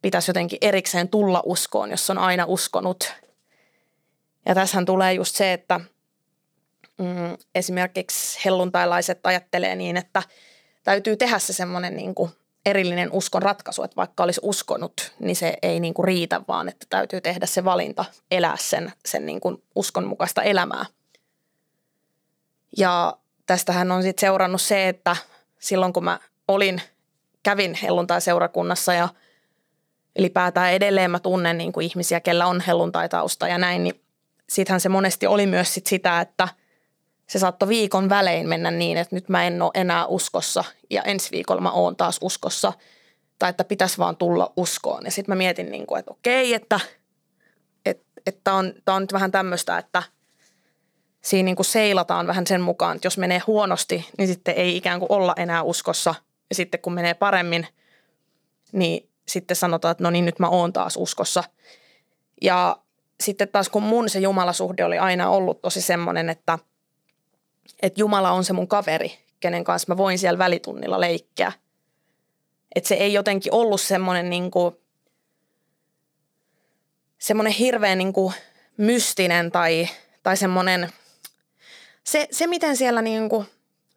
pitäisi 0.03 0.31
jotenkin 0.31 0.59
erikseen 0.61 1.09
tulla 1.09 1.43
uskoon, 1.45 1.91
jos 1.91 2.11
on 2.11 2.19
aina 2.19 2.45
uskonut. 2.45 3.13
Ja 4.47 4.55
tässähän 4.55 4.85
tulee 4.85 5.13
just 5.13 5.37
se, 5.37 5.53
että 5.53 5.81
mm, 6.99 7.37
esimerkiksi 7.55 8.41
helluntailaiset 8.45 9.27
ajattelee 9.27 9.77
niin, 9.77 9.97
että 9.97 10.23
täytyy 10.85 11.17
tehdä 11.17 11.39
se 11.39 11.53
semmoinen 11.53 11.97
niin 11.97 12.15
kuin 12.15 12.31
erillinen 12.67 13.13
uskon 13.13 13.43
ratkaisu, 13.43 13.83
että 13.83 13.97
vaikka 13.97 14.23
olisi 14.23 14.41
uskonut, 14.45 15.13
niin 15.19 15.37
se 15.37 15.55
ei 15.63 15.81
niin 15.81 15.95
kuin 15.95 16.05
riitä, 16.05 16.41
vaan 16.49 16.69
että 16.69 16.87
täytyy 16.91 17.21
tehdä 17.21 17.47
se 17.47 17.65
valinta, 17.65 18.05
elää 18.31 18.57
sen, 18.61 18.93
sen 19.07 19.27
niin 19.27 19.41
kuin 19.41 19.63
uskon 19.75 20.07
mukaista 20.07 20.43
elämää. 20.43 20.87
Ja 22.77 23.19
tästähän 23.47 23.93
on 23.93 24.03
sitten 24.03 24.21
seurannut 24.21 24.63
se, 24.63 24.89
että 24.89 25.17
silloin 25.59 25.93
kun 25.93 26.05
mä 26.05 26.21
olin, 26.49 26.83
kävin 27.43 27.79
helluntai-seurakunnassa 27.83 28.95
ja 28.95 29.09
ylipäätään 30.19 30.73
edelleen 30.73 31.11
mä 31.11 31.19
tunnen 31.19 31.59
niin 31.59 31.73
kuin 31.73 31.87
ihmisiä, 31.87 32.21
kellä 32.21 32.47
on 32.47 32.61
helluntai-tausta 32.61 33.49
ja 33.49 33.59
näin, 33.59 33.85
niin 33.85 34.01
sittenhän 34.49 34.81
se 34.81 34.89
monesti 34.89 35.27
oli 35.27 35.47
myös 35.47 35.75
sit 35.75 35.87
sitä, 35.87 36.21
että– 36.21 36.49
se 37.29 37.39
saattoi 37.39 37.69
viikon 37.69 38.09
välein 38.09 38.49
mennä 38.49 38.71
niin, 38.71 38.99
että 38.99 39.17
nyt 39.17 39.29
mä 39.29 39.45
en 39.45 39.63
ole 39.63 39.71
enää 39.75 40.07
uskossa 40.07 40.65
ja 40.91 41.03
ensi 41.03 41.31
viikolla 41.31 41.61
mä 41.61 41.71
oon 41.71 41.97
taas 41.97 42.19
uskossa. 42.21 42.73
Tai 43.39 43.51
että 43.51 43.65
pitäisi 43.65 43.99
vaan 43.99 44.17
tulla 44.17 44.53
uskoon. 44.57 45.05
Ja 45.05 45.11
sitten 45.11 45.33
mä 45.33 45.39
mietin, 45.39 45.71
niin 45.71 45.87
kuin, 45.87 45.99
että 45.99 46.11
okei, 46.11 46.55
että 46.55 46.81
että 48.27 48.53
on, 48.53 48.73
on 48.87 49.03
nyt 49.03 49.13
vähän 49.13 49.31
tämmöistä, 49.31 49.79
että 49.79 50.03
siinä 51.21 51.45
niin 51.45 51.57
kuin 51.57 51.67
seilataan 51.67 52.27
vähän 52.27 52.47
sen 52.47 52.61
mukaan, 52.61 52.97
että 52.97 53.07
jos 53.07 53.19
menee 53.19 53.43
huonosti, 53.47 54.09
niin 54.19 54.29
sitten 54.29 54.55
ei 54.55 54.77
ikään 54.77 55.01
kuin 55.01 55.13
olla 55.13 55.35
enää 55.37 55.63
uskossa. 55.63 56.15
Ja 56.49 56.55
sitten 56.55 56.81
kun 56.81 56.93
menee 56.93 57.15
paremmin, 57.15 57.67
niin 58.73 59.11
sitten 59.29 59.57
sanotaan, 59.57 59.93
että 59.93 60.05
no 60.05 60.11
niin, 60.11 60.25
nyt 60.25 60.39
mä 60.39 60.49
oon 60.49 60.73
taas 60.73 60.97
uskossa. 60.97 61.45
Ja 62.43 62.77
sitten 63.21 63.49
taas 63.49 63.69
kun 63.69 63.83
mun 63.83 64.09
se 64.09 64.19
jumalasuhde 64.19 64.85
oli 64.85 64.99
aina 64.99 65.31
ollut 65.31 65.63
tosi 65.63 65.81
semmoinen, 65.81 66.31
että– 66.31 66.59
että 67.83 68.01
Jumala 68.01 68.31
on 68.31 68.45
se 68.45 68.53
mun 68.53 68.69
kaveri, 68.69 69.19
kenen 69.41 69.65
kanssa 69.65 69.93
mä 69.93 69.97
voin 69.97 70.19
siellä 70.19 70.39
välitunnilla 70.39 71.01
leikkiä. 71.01 71.53
Että 72.75 72.89
se 72.89 72.95
ei 72.95 73.13
jotenkin 73.13 73.55
ollut 73.55 73.81
semmoinen 73.81 74.31
niin 74.31 74.51
kuin, 74.51 74.77
semmoinen 77.19 77.53
hirveän 77.53 77.99
niin 77.99 78.13
kuin 78.13 78.35
mystinen 78.77 79.53
tai, 79.53 79.89
tai 80.23 80.37
semmoinen, 80.37 80.93
se, 82.05 82.29
se 82.31 82.47
miten 82.47 82.77
siellä 82.77 83.03
niin 83.03 83.29
kuin, 83.29 83.47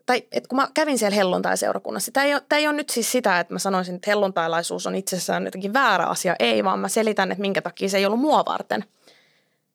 tai 0.06 0.24
että 0.32 0.50
kun 0.50 0.56
mä 0.56 0.68
kävin 0.74 0.98
siellä 1.00 1.16
helluntai-seurakunnassa, 1.16 2.12
tämä 2.12 2.26
ei, 2.26 2.34
ole, 2.34 2.44
tämä 2.50 2.60
ei 2.60 2.68
ole 2.68 2.76
nyt 2.76 2.90
siis 2.90 3.12
sitä, 3.12 3.40
että 3.40 3.54
mä 3.54 3.60
sanoisin, 3.60 3.96
että 3.96 4.12
helluntailaisuus 4.12 4.88
on 4.88 4.96
itsessään 4.96 5.46
jotenkin 5.46 5.74
väärä 5.74 6.06
asia. 6.06 6.36
Ei, 6.40 6.64
vaan 6.64 6.80
mä 6.80 6.90
selitän, 6.90 7.32
että 7.32 7.42
minkä 7.42 7.62
takia 7.62 7.90
se 7.90 7.98
ei 7.98 8.06
ollut 8.06 8.20
mua 8.20 8.46
varten. 8.46 8.86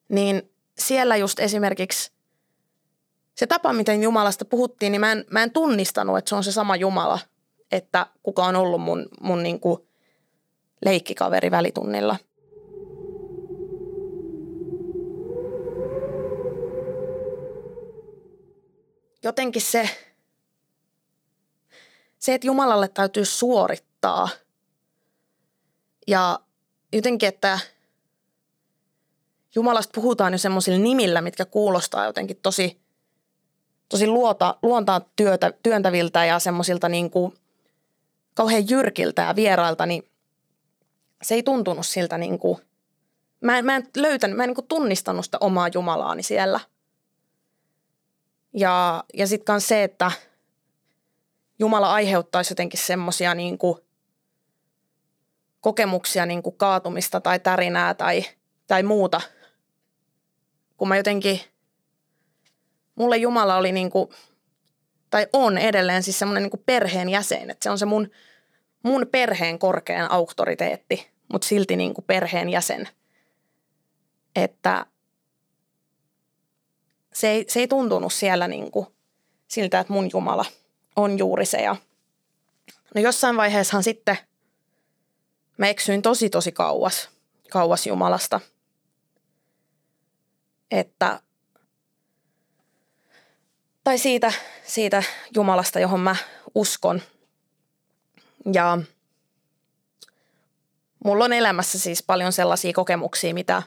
Niin 0.09 0.49
siellä 0.77 1.15
just 1.15 1.39
esimerkiksi 1.39 2.11
se 3.37 3.47
tapa, 3.47 3.73
miten 3.73 4.03
Jumalasta 4.03 4.45
puhuttiin, 4.45 4.91
niin 4.91 4.99
mä 4.99 5.11
en, 5.11 5.25
mä 5.29 5.43
en 5.43 5.51
tunnistanut, 5.51 6.17
että 6.17 6.29
se 6.29 6.35
on 6.35 6.43
se 6.43 6.51
sama 6.51 6.75
Jumala, 6.75 7.19
että 7.71 8.05
kuka 8.23 8.43
on 8.43 8.55
ollut 8.55 8.81
mun, 8.81 9.05
mun 9.21 9.43
niin 9.43 9.59
kuin 9.59 9.87
leikkikaveri 10.85 11.51
välitunnilla. 11.51 12.17
Jotenkin 19.23 19.61
se, 19.61 19.89
se, 22.19 22.33
että 22.33 22.47
Jumalalle 22.47 22.87
täytyy 22.87 23.25
suorittaa 23.25 24.29
ja 26.07 26.39
jotenkin, 26.93 27.29
että 27.29 27.59
Jumalasta 29.55 29.91
puhutaan 29.95 30.33
jo 30.33 30.37
semmoisilla 30.37 30.79
nimillä, 30.79 31.21
mitkä 31.21 31.45
kuulostaa 31.45 32.05
jotenkin 32.05 32.39
tosi– 32.43 32.77
tosi 33.89 34.07
luota, 34.07 34.55
luontaan 34.61 35.01
työtä, 35.15 35.53
työntäviltä 35.63 36.25
ja 36.25 36.39
semmoisilta 36.39 36.89
niin 36.89 37.11
kuin 37.11 37.33
kauhean 38.33 38.69
jyrkiltä 38.69 39.21
ja 39.21 39.35
vierailta, 39.35 39.85
niin 39.85 40.09
se 41.21 41.35
ei 41.35 41.43
tuntunut 41.43 41.85
siltä 41.85 42.17
niin 42.17 42.39
kuin, 42.39 42.57
mä 43.41 43.57
en, 43.57 43.65
mä 43.65 43.75
en 43.75 43.87
löytänyt, 43.97 44.37
mä 44.37 44.43
en 44.43 44.47
niin 44.47 44.55
kuin 44.55 44.67
tunnistanut 44.67 45.25
sitä 45.25 45.37
omaa 45.41 45.69
Jumalaani 45.73 46.23
siellä. 46.23 46.59
Ja, 48.53 49.03
ja 49.13 49.27
sitten 49.27 49.53
myös 49.53 49.67
se, 49.67 49.83
että 49.83 50.11
Jumala 51.59 51.93
aiheuttaisi 51.93 52.51
jotenkin 52.51 52.79
semmoisia 52.79 53.35
niin 53.35 53.57
kuin 53.57 53.77
kokemuksia 55.61 56.25
niin 56.25 56.43
kuin 56.43 56.57
kaatumista 56.57 57.21
tai 57.21 57.39
tärinää 57.39 57.93
tai, 57.93 58.25
tai 58.67 58.83
muuta, 58.83 59.21
kun 60.77 60.87
mä 60.87 60.97
jotenkin– 60.97 61.41
mulle 62.97 63.17
Jumala 63.17 63.57
oli 63.57 63.71
niin 63.71 63.89
kuin, 63.89 64.09
tai 65.09 65.27
on 65.33 65.57
edelleen 65.57 66.03
siis 66.03 66.19
semmoinen 66.19 66.43
niin 66.43 66.63
perheen 66.65 67.09
jäsen, 67.09 67.49
että 67.49 67.63
se 67.63 67.69
on 67.69 67.79
se 67.79 67.85
mun, 67.85 68.11
mun 68.83 69.07
perheen 69.11 69.59
korkean 69.59 70.11
auktoriteetti, 70.11 71.07
mutta 71.31 71.47
silti 71.47 71.75
niin 71.75 71.93
kuin 71.93 72.05
perheen 72.05 72.49
jäsen. 72.49 72.89
Että 74.35 74.85
se 77.13 77.29
ei, 77.29 77.45
se 77.47 77.59
ei 77.59 77.67
tuntunut 77.67 78.13
siellä 78.13 78.47
niin 78.47 78.71
kuin 78.71 78.87
siltä, 79.47 79.79
että 79.79 79.93
mun 79.93 80.09
Jumala 80.13 80.45
on 80.95 81.17
juuri 81.17 81.45
se. 81.45 81.57
Ja 81.57 81.75
no 82.95 83.01
jossain 83.01 83.37
vaiheessahan 83.37 83.83
sitten 83.83 84.17
mä 85.57 85.67
eksyin 85.67 86.01
tosi 86.01 86.29
tosi 86.29 86.51
kauas, 86.51 87.09
kauas 87.51 87.87
Jumalasta. 87.87 88.41
Että 90.71 91.21
tai 93.87 93.97
siitä, 93.97 94.33
siitä 94.63 95.03
Jumalasta, 95.35 95.79
johon 95.79 95.99
mä 95.99 96.15
uskon. 96.55 97.01
Ja 98.53 98.77
mulla 101.05 101.25
on 101.25 101.33
elämässä 101.33 101.79
siis 101.79 102.03
paljon 102.03 102.33
sellaisia 102.33 102.73
kokemuksia, 102.73 103.33
mitä, 103.33 103.63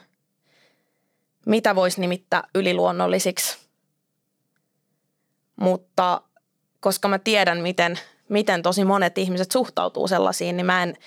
mitä 1.45 1.75
voisi 1.75 2.01
nimittää 2.01 2.43
yliluonnollisiksi. 2.55 3.57
Mutta 5.55 6.21
koska 6.79 7.07
mä 7.07 7.19
tiedän, 7.19 7.61
miten, 7.61 7.99
miten 8.29 8.61
tosi 8.61 8.85
monet 8.85 9.17
ihmiset 9.17 9.51
suhtautuu 9.51 10.07
sellaisiin, 10.07 10.57
niin 10.57 10.65
mä 10.65 10.83
en, 10.83 10.97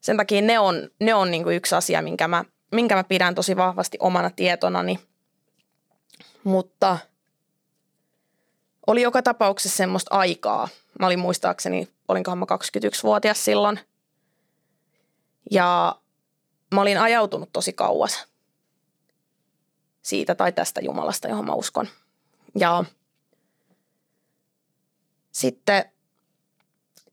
sen 0.00 0.16
takia 0.16 0.42
ne 0.42 0.58
on, 0.58 0.90
ne 1.00 1.14
on 1.14 1.30
niin 1.30 1.42
kuin 1.42 1.56
yksi 1.56 1.74
asia, 1.74 2.02
minkä 2.02 2.28
mä, 2.28 2.44
minkä 2.72 2.94
mä 2.94 3.04
pidän 3.04 3.34
tosi 3.34 3.56
vahvasti 3.56 3.98
omana 4.00 4.30
tietonani. 4.30 4.98
Mutta– 6.44 6.98
oli 8.86 9.02
joka 9.02 9.22
tapauksessa 9.22 9.76
semmoista 9.76 10.16
aikaa. 10.16 10.68
Mä 11.00 11.06
olin 11.06 11.18
muistaakseni, 11.18 11.88
olinkohan 12.08 12.38
mä 12.38 12.44
21-vuotias 12.44 13.44
silloin. 13.44 13.80
Ja 15.50 15.96
mä 16.74 16.80
olin 16.80 16.98
ajautunut 16.98 17.48
tosi 17.52 17.72
kauas 17.72 18.26
siitä 20.02 20.34
tai 20.34 20.52
tästä 20.52 20.80
Jumalasta, 20.80 21.28
johon 21.28 21.46
mä 21.46 21.54
uskon. 21.54 21.88
Ja 22.58 22.84
sitten 25.32 25.84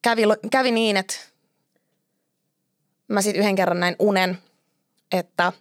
kävi, 0.01 0.21
kävi 0.51 0.71
niin, 0.71 0.97
että 0.97 1.15
mä 3.07 3.21
sitten 3.21 3.41
yhden 3.41 3.55
kerran 3.55 3.79
näin 3.79 3.95
unen, 3.99 4.37
että 5.11 5.53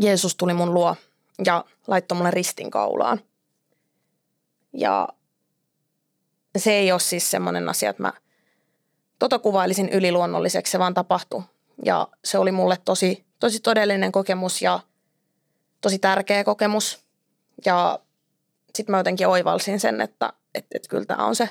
Jeesus 0.00 0.36
tuli 0.36 0.54
mun 0.54 0.74
luo 0.74 0.96
ja 1.46 1.64
laittoi 1.86 2.16
mulle 2.16 2.30
ristin 2.30 2.70
kaulaan. 2.70 3.20
Ja 4.72 5.08
se 6.58 6.72
ei 6.72 6.92
ole 6.92 7.00
siis 7.00 7.30
semmoinen 7.30 7.68
asia, 7.68 7.90
että 7.90 8.02
mä 8.02 8.12
tota 9.18 9.38
kuvailisin 9.38 9.88
yliluonnolliseksi, 9.88 10.70
se 10.70 10.78
vaan 10.78 10.94
tapahtui. 10.94 11.42
Ja 11.84 12.08
se 12.24 12.38
oli 12.38 12.52
mulle 12.52 12.78
tosi, 12.84 13.24
tosi 13.40 13.60
todellinen 13.60 14.12
kokemus 14.12 14.62
ja 14.62 14.80
tosi 15.80 15.98
tärkeä 15.98 16.44
kokemus. 16.44 17.04
Ja 17.64 17.98
sitten 18.74 18.92
mä 18.92 18.98
jotenkin 18.98 19.28
oivalsin 19.28 19.80
sen, 19.80 20.00
että, 20.00 20.32
että, 20.54 20.68
että 20.76 20.88
kyllä 20.88 21.04
tämä 21.04 21.26
on 21.26 21.36
se, 21.36 21.48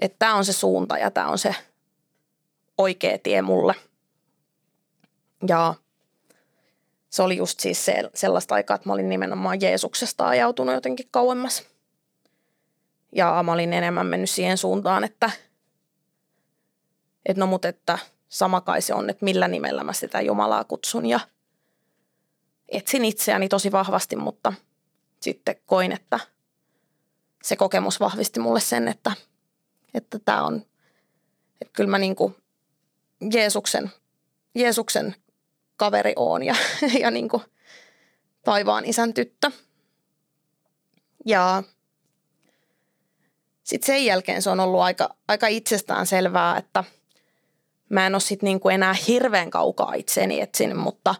että 0.00 0.16
tämä 0.18 0.34
on 0.34 0.44
se 0.44 0.52
suunta 0.52 0.98
ja 0.98 1.10
tämä 1.10 1.28
on 1.28 1.38
se 1.38 1.54
oikea 2.78 3.18
tie 3.18 3.42
mulle. 3.42 3.74
Ja 5.48 5.74
se 7.10 7.22
oli 7.22 7.36
just 7.36 7.60
siis 7.60 7.84
se, 7.84 8.10
sellaista 8.14 8.54
aikaa, 8.54 8.74
että 8.74 8.88
mä 8.88 8.92
olin 8.92 9.08
nimenomaan 9.08 9.60
Jeesuksesta 9.60 10.28
ajautunut 10.28 10.74
jotenkin 10.74 11.08
kauemmas. 11.10 11.73
Ja 13.14 13.42
mä 13.42 13.52
olin 13.52 13.72
enemmän 13.72 14.06
mennyt 14.06 14.30
siihen 14.30 14.58
suuntaan, 14.58 15.04
että, 15.04 15.30
että 17.26 17.40
no 17.40 17.46
mut 17.46 17.64
että 17.64 17.98
sama 18.28 18.60
kai 18.60 18.82
se 18.82 18.94
on, 18.94 19.10
että 19.10 19.24
millä 19.24 19.48
nimellä 19.48 19.84
mä 19.84 19.92
sitä 19.92 20.20
Jumalaa 20.20 20.64
kutsun 20.64 21.06
ja 21.06 21.20
etsin 22.68 23.04
itseäni 23.04 23.48
tosi 23.48 23.72
vahvasti, 23.72 24.16
mutta 24.16 24.52
sitten 25.20 25.56
koin, 25.66 25.92
että 25.92 26.20
se 27.42 27.56
kokemus 27.56 28.00
vahvisti 28.00 28.40
mulle 28.40 28.60
sen, 28.60 28.88
että, 28.88 29.12
että 29.94 30.18
tämä 30.18 30.42
on, 30.42 30.56
että 31.60 31.72
kyllä 31.72 31.90
mä 31.90 31.98
niin 31.98 32.16
kuin 32.16 32.36
Jeesuksen, 33.32 33.90
Jeesuksen 34.54 35.14
kaveri 35.76 36.12
oon 36.16 36.42
ja, 36.42 36.56
ja 37.00 37.10
niin 37.10 37.28
kuin 37.28 37.42
taivaan 38.44 38.84
isän 38.84 39.14
tyttö. 39.14 39.50
Ja 41.26 41.62
sitten 43.64 43.86
sen 43.86 44.04
jälkeen 44.04 44.42
se 44.42 44.50
on 44.50 44.60
ollut 44.60 44.80
aika, 44.80 45.14
aika 45.28 45.46
itsestään 45.46 46.06
selvää, 46.06 46.58
että 46.58 46.84
mä 47.88 48.06
en 48.06 48.14
ole 48.14 48.20
sitten 48.20 48.46
niin 48.46 48.60
kuin 48.60 48.74
enää 48.74 48.94
hirveän 49.08 49.50
kaukaa 49.50 49.94
itseni 49.94 50.40
etsin, 50.40 50.76
mutta 50.76 51.14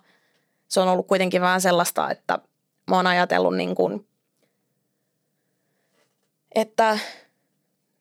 se 0.68 0.80
on 0.80 0.88
ollut 0.88 1.06
kuitenkin 1.06 1.40
vähän 1.40 1.60
sellaista, 1.60 2.10
että 2.10 2.38
mä 2.90 2.96
oon 2.96 3.06
ajatellut 3.06 3.56
niin 3.56 3.74
kuin, 3.74 4.08
että 6.54 6.98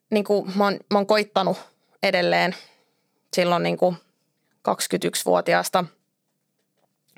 niin 0.09 0.23
kuin 0.23 0.57
mä, 0.57 0.63
oon, 0.63 0.79
mä 0.91 0.97
oon 0.97 1.07
koittanut 1.07 1.57
edelleen 2.03 2.55
silloin 3.33 3.63
niin 3.63 3.77
kuin 3.77 3.95
21-vuotiaasta, 4.69 5.85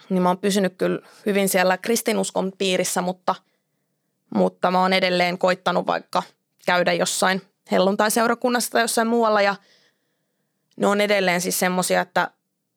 niin 0.09 0.23
mä 0.23 0.29
oon 0.29 0.37
pysynyt 0.37 0.75
kyllä 0.77 0.99
hyvin 1.25 1.49
siellä 1.49 1.77
kristinuskon 1.77 2.51
piirissä, 2.57 3.01
mutta, 3.01 3.35
mutta 4.35 4.71
mä 4.71 4.81
oon 4.81 4.93
edelleen 4.93 5.37
koittanut 5.37 5.87
vaikka 5.87 6.23
käydä 6.65 6.93
jossain 6.93 7.41
helluntai-seurakunnassa 7.71 8.71
tai 8.71 8.81
jossain 8.81 9.07
muualla 9.07 9.41
ja 9.41 9.55
ne 10.77 10.87
on 10.87 11.01
edelleen 11.01 11.41
siis 11.41 11.59
semmoisia, 11.59 12.01
että 12.01 12.31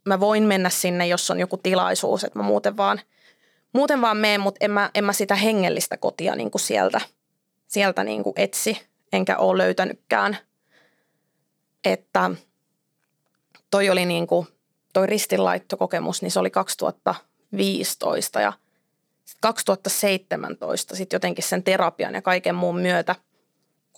mä 0.07 0.21
voin 0.21 0.43
mennä 0.43 0.71
sinne, 0.71 1.07
jos 1.07 1.31
on 1.31 1.41
joku 1.41 1.57
tilaisuus, 1.57 2.25
että 2.25 2.39
mä 2.39 2.43
muuten 2.43 2.77
vaan, 2.77 3.01
muuten 3.73 4.01
vaan 4.01 4.17
menen, 4.17 4.41
mutta 4.41 4.65
en 4.65 4.71
mä, 4.71 4.91
en 4.95 5.05
mä 5.05 5.13
sitä 5.13 5.35
hengellistä 5.35 5.97
kotia 5.97 6.37
niin 6.37 6.51
kuin 6.51 6.63
sieltä, 6.63 7.01
sieltä 7.69 8.05
niin 8.05 8.23
kuin 8.23 8.35
etsi, 8.37 8.87
enkä 9.13 9.37
ole 9.37 9.63
löytänytkään. 9.63 10.39
Että 11.85 12.31
toi 13.71 13.91
oli 13.91 14.07
niin 14.07 14.27
kuin, 14.27 14.47
toi 14.93 15.07
ristinlaittokokemus, 15.07 16.23
niin 16.23 16.31
se 16.31 16.41
oli 16.41 16.51
2015 16.51 18.41
ja 18.41 18.53
2017 19.41 20.97
sitten 20.97 21.17
jotenkin 21.17 21.45
sen 21.45 21.63
terapian 21.63 22.15
ja 22.15 22.23
kaiken 22.23 22.55
muun 22.55 22.79
myötä, 22.79 23.15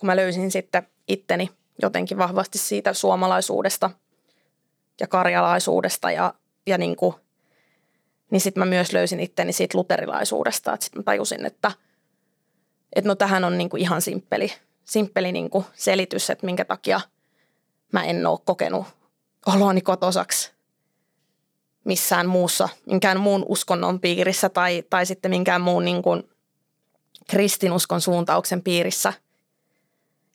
kun 0.01 0.07
mä 0.07 0.15
löysin 0.15 0.51
sitten 0.51 0.87
itteni 1.07 1.49
jotenkin 1.81 2.17
vahvasti 2.17 2.57
siitä 2.57 2.93
suomalaisuudesta 2.93 3.89
ja 4.99 5.07
karjalaisuudesta 5.07 6.11
ja, 6.11 6.33
ja 6.67 6.77
niin 6.77 6.95
kuin, 6.95 7.15
niin 8.31 8.41
sitten 8.41 8.61
mä 8.61 8.65
myös 8.65 8.93
löysin 8.93 9.19
itteni 9.19 9.53
siitä 9.53 9.77
luterilaisuudesta, 9.77 10.73
että 10.73 10.83
sitten 10.83 10.99
mä 10.99 11.03
tajusin, 11.03 11.45
että, 11.45 11.71
että 12.95 13.07
no 13.07 13.15
tähän 13.15 13.43
on 13.43 13.57
niin 13.57 13.69
kuin 13.69 13.81
ihan 13.81 14.01
simppeli, 14.01 14.53
simppeli 14.85 15.31
niin 15.31 15.49
kuin 15.49 15.65
selitys, 15.73 16.29
että 16.29 16.45
minkä 16.45 16.65
takia 16.65 17.01
mä 17.93 18.03
en 18.03 18.27
ole 18.27 18.39
kokenut 18.45 18.85
oloani 19.45 19.81
kotosaksi 19.81 20.51
missään 21.83 22.27
muussa, 22.27 22.69
minkään 22.85 23.19
muun 23.19 23.45
uskonnon 23.47 23.99
piirissä 23.99 24.49
tai, 24.49 24.83
tai 24.89 25.05
sitten 25.05 25.31
minkään 25.31 25.61
muun 25.61 25.85
niin 25.85 26.01
kuin 26.01 26.23
kristinuskon 27.29 28.01
suuntauksen 28.01 28.61
piirissä. 28.61 29.13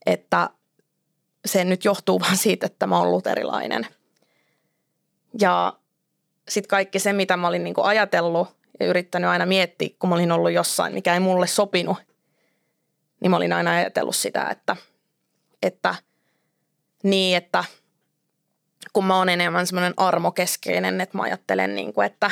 Että 0.07 0.51
se 1.47 1.65
nyt 1.65 1.85
johtuu 1.85 2.21
vaan 2.25 2.37
siitä, 2.37 2.67
että 2.67 2.87
mä 2.87 2.99
oon 2.99 3.13
luterilainen. 3.13 3.87
Ja 5.41 5.73
sitten 6.49 6.69
kaikki 6.69 6.99
se, 6.99 7.13
mitä 7.13 7.37
mä 7.37 7.49
olin 7.49 7.65
niin 7.65 7.75
kuin 7.75 7.87
ajatellut 7.87 8.57
ja 8.81 8.87
yrittänyt 8.87 9.31
aina 9.31 9.47
miettiä, 9.47 9.89
kun 9.99 10.09
mä 10.09 10.15
olin 10.15 10.33
ollut 10.33 10.53
jossain, 10.53 10.95
mikä 10.95 11.15
ei 11.15 11.21
mulle 11.21 11.47
sopinut, 11.47 11.97
niin 13.21 13.31
mä 13.31 13.37
olin 13.37 13.53
aina 13.53 13.71
ajatellut 13.71 14.17
sitä, 14.17 14.49
että, 14.51 14.77
että 15.63 15.95
niin, 17.03 17.37
että 17.37 17.65
kun 18.93 19.05
mä 19.05 19.17
oon 19.17 19.29
enemmän 19.29 19.67
semmoinen 19.67 19.95
armokeskeinen, 19.97 21.01
että 21.01 21.17
mä 21.17 21.23
ajattelen, 21.23 21.75
niin 21.75 21.93
kuin, 21.93 22.07
että 22.07 22.31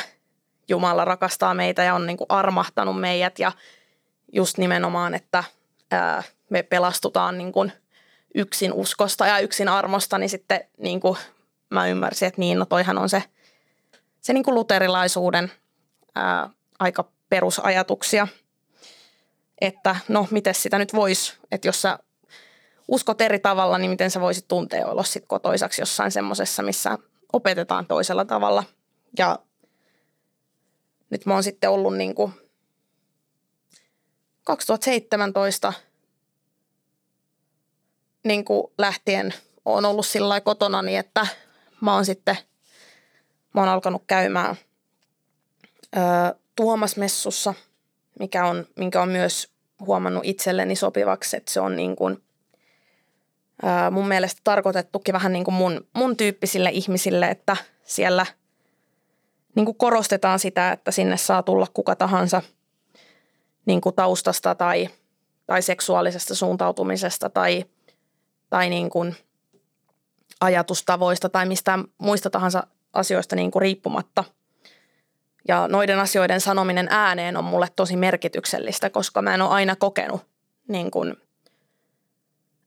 Jumala 0.67 1.05
rakastaa 1.05 1.53
meitä 1.53 1.83
ja 1.83 1.95
on 1.95 2.07
niin 2.07 2.17
kuin 2.17 2.25
armahtanut 2.29 2.99
meidät 2.99 3.39
ja 3.39 3.51
just 4.33 4.57
nimenomaan, 4.57 5.13
että 5.13 5.43
ää, 5.91 6.23
me 6.49 6.63
pelastutaan 6.63 7.37
niin 7.37 7.51
kuin 7.51 7.71
yksin 8.35 8.73
uskosta 8.73 9.27
ja 9.27 9.39
yksin 9.39 9.69
armosta, 9.69 10.17
niin 10.17 10.29
sitten 10.29 10.61
niin 10.77 10.99
kuin 10.99 11.17
mä 11.69 11.87
ymmärsin, 11.87 12.27
että 12.27 12.41
niin, 12.41 12.59
no 12.59 12.65
toihan 12.65 12.97
on 12.97 13.09
se, 13.09 13.23
se 14.21 14.33
niin 14.33 14.43
kuin 14.43 14.55
luterilaisuuden 14.55 15.51
ää, 16.15 16.49
aika 16.79 17.11
perusajatuksia, 17.29 18.27
että 19.61 19.95
no 20.07 20.27
miten 20.31 20.55
sitä 20.55 20.77
nyt 20.77 20.93
voisi, 20.93 21.33
että 21.51 21.67
jos 21.67 21.81
sä 21.81 21.99
uskot 22.87 23.21
eri 23.21 23.39
tavalla, 23.39 23.77
niin 23.77 23.91
miten 23.91 24.11
sä 24.11 24.21
voisit 24.21 24.47
tuntea 24.47 24.87
olla 24.87 25.03
sit 25.03 25.23
kotoisaksi 25.27 25.81
jossain 25.81 26.11
semmoisessa, 26.11 26.63
missä 26.63 26.97
opetetaan 27.33 27.85
toisella 27.85 28.25
tavalla. 28.25 28.63
Ja 29.17 29.39
nyt 31.09 31.25
mä 31.25 31.33
oon 31.33 31.43
sitten 31.43 31.69
ollut 31.69 31.97
niin 31.97 32.15
kuin 32.15 32.33
2017 34.43 35.73
niin 38.25 38.45
kuin 38.45 38.67
lähtien 38.77 39.33
on 39.65 39.85
ollut 39.85 40.05
sillä 40.05 40.41
kotona, 40.41 40.81
niin 40.81 40.99
että 40.99 41.27
mä 41.81 41.93
oon 41.93 42.05
sitten, 42.05 42.37
mä 43.53 43.61
oon 43.61 43.69
alkanut 43.69 44.03
käymään 44.07 44.55
ö, 45.97 45.99
Tuomasmessussa, 46.55 47.53
mikä 48.19 48.45
on, 48.45 48.65
minkä 48.75 49.01
on 49.01 49.09
myös 49.09 49.49
huomannut 49.79 50.25
itselleni 50.25 50.75
sopivaksi, 50.75 51.37
että 51.37 51.51
se 51.51 51.59
on 51.59 51.75
niin 51.75 51.95
kuin 51.95 52.25
mun 53.91 54.07
mielestä 54.07 54.41
tarkoitettukin 54.43 55.13
vähän 55.13 55.33
niin 55.33 55.45
kuin 55.45 55.55
mun, 55.55 55.87
mun 55.93 56.17
tyyppisille 56.17 56.69
ihmisille, 56.69 57.27
että 57.27 57.57
siellä 57.83 58.25
niin 59.55 59.65
kuin 59.65 59.77
korostetaan 59.77 60.39
sitä, 60.39 60.71
että 60.71 60.91
sinne 60.91 61.17
saa 61.17 61.43
tulla 61.43 61.67
kuka 61.73 61.95
tahansa 61.95 62.41
niin 63.65 63.81
kuin 63.81 63.95
taustasta 63.95 64.55
tai, 64.55 64.89
tai 65.47 65.61
seksuaalisesta 65.61 66.35
suuntautumisesta 66.35 67.29
tai, 67.29 67.65
tai 68.49 68.69
niin 68.69 68.89
kuin 68.89 69.15
ajatustavoista 70.41 71.29
tai 71.29 71.45
mistään 71.45 71.83
muista 71.97 72.29
tahansa 72.29 72.67
asioista 72.93 73.35
niin 73.35 73.51
kuin 73.51 73.61
riippumatta. 73.61 74.23
Ja 75.47 75.67
noiden 75.67 75.99
asioiden 75.99 76.41
sanominen 76.41 76.87
ääneen 76.89 77.37
on 77.37 77.43
mulle 77.43 77.67
tosi 77.75 77.95
merkityksellistä, 77.95 78.89
koska 78.89 79.21
mä 79.21 79.33
en 79.33 79.41
ole 79.41 79.49
aina 79.49 79.75
kokenut 79.75 80.21
niin 80.67 80.91
kuin 80.91 81.15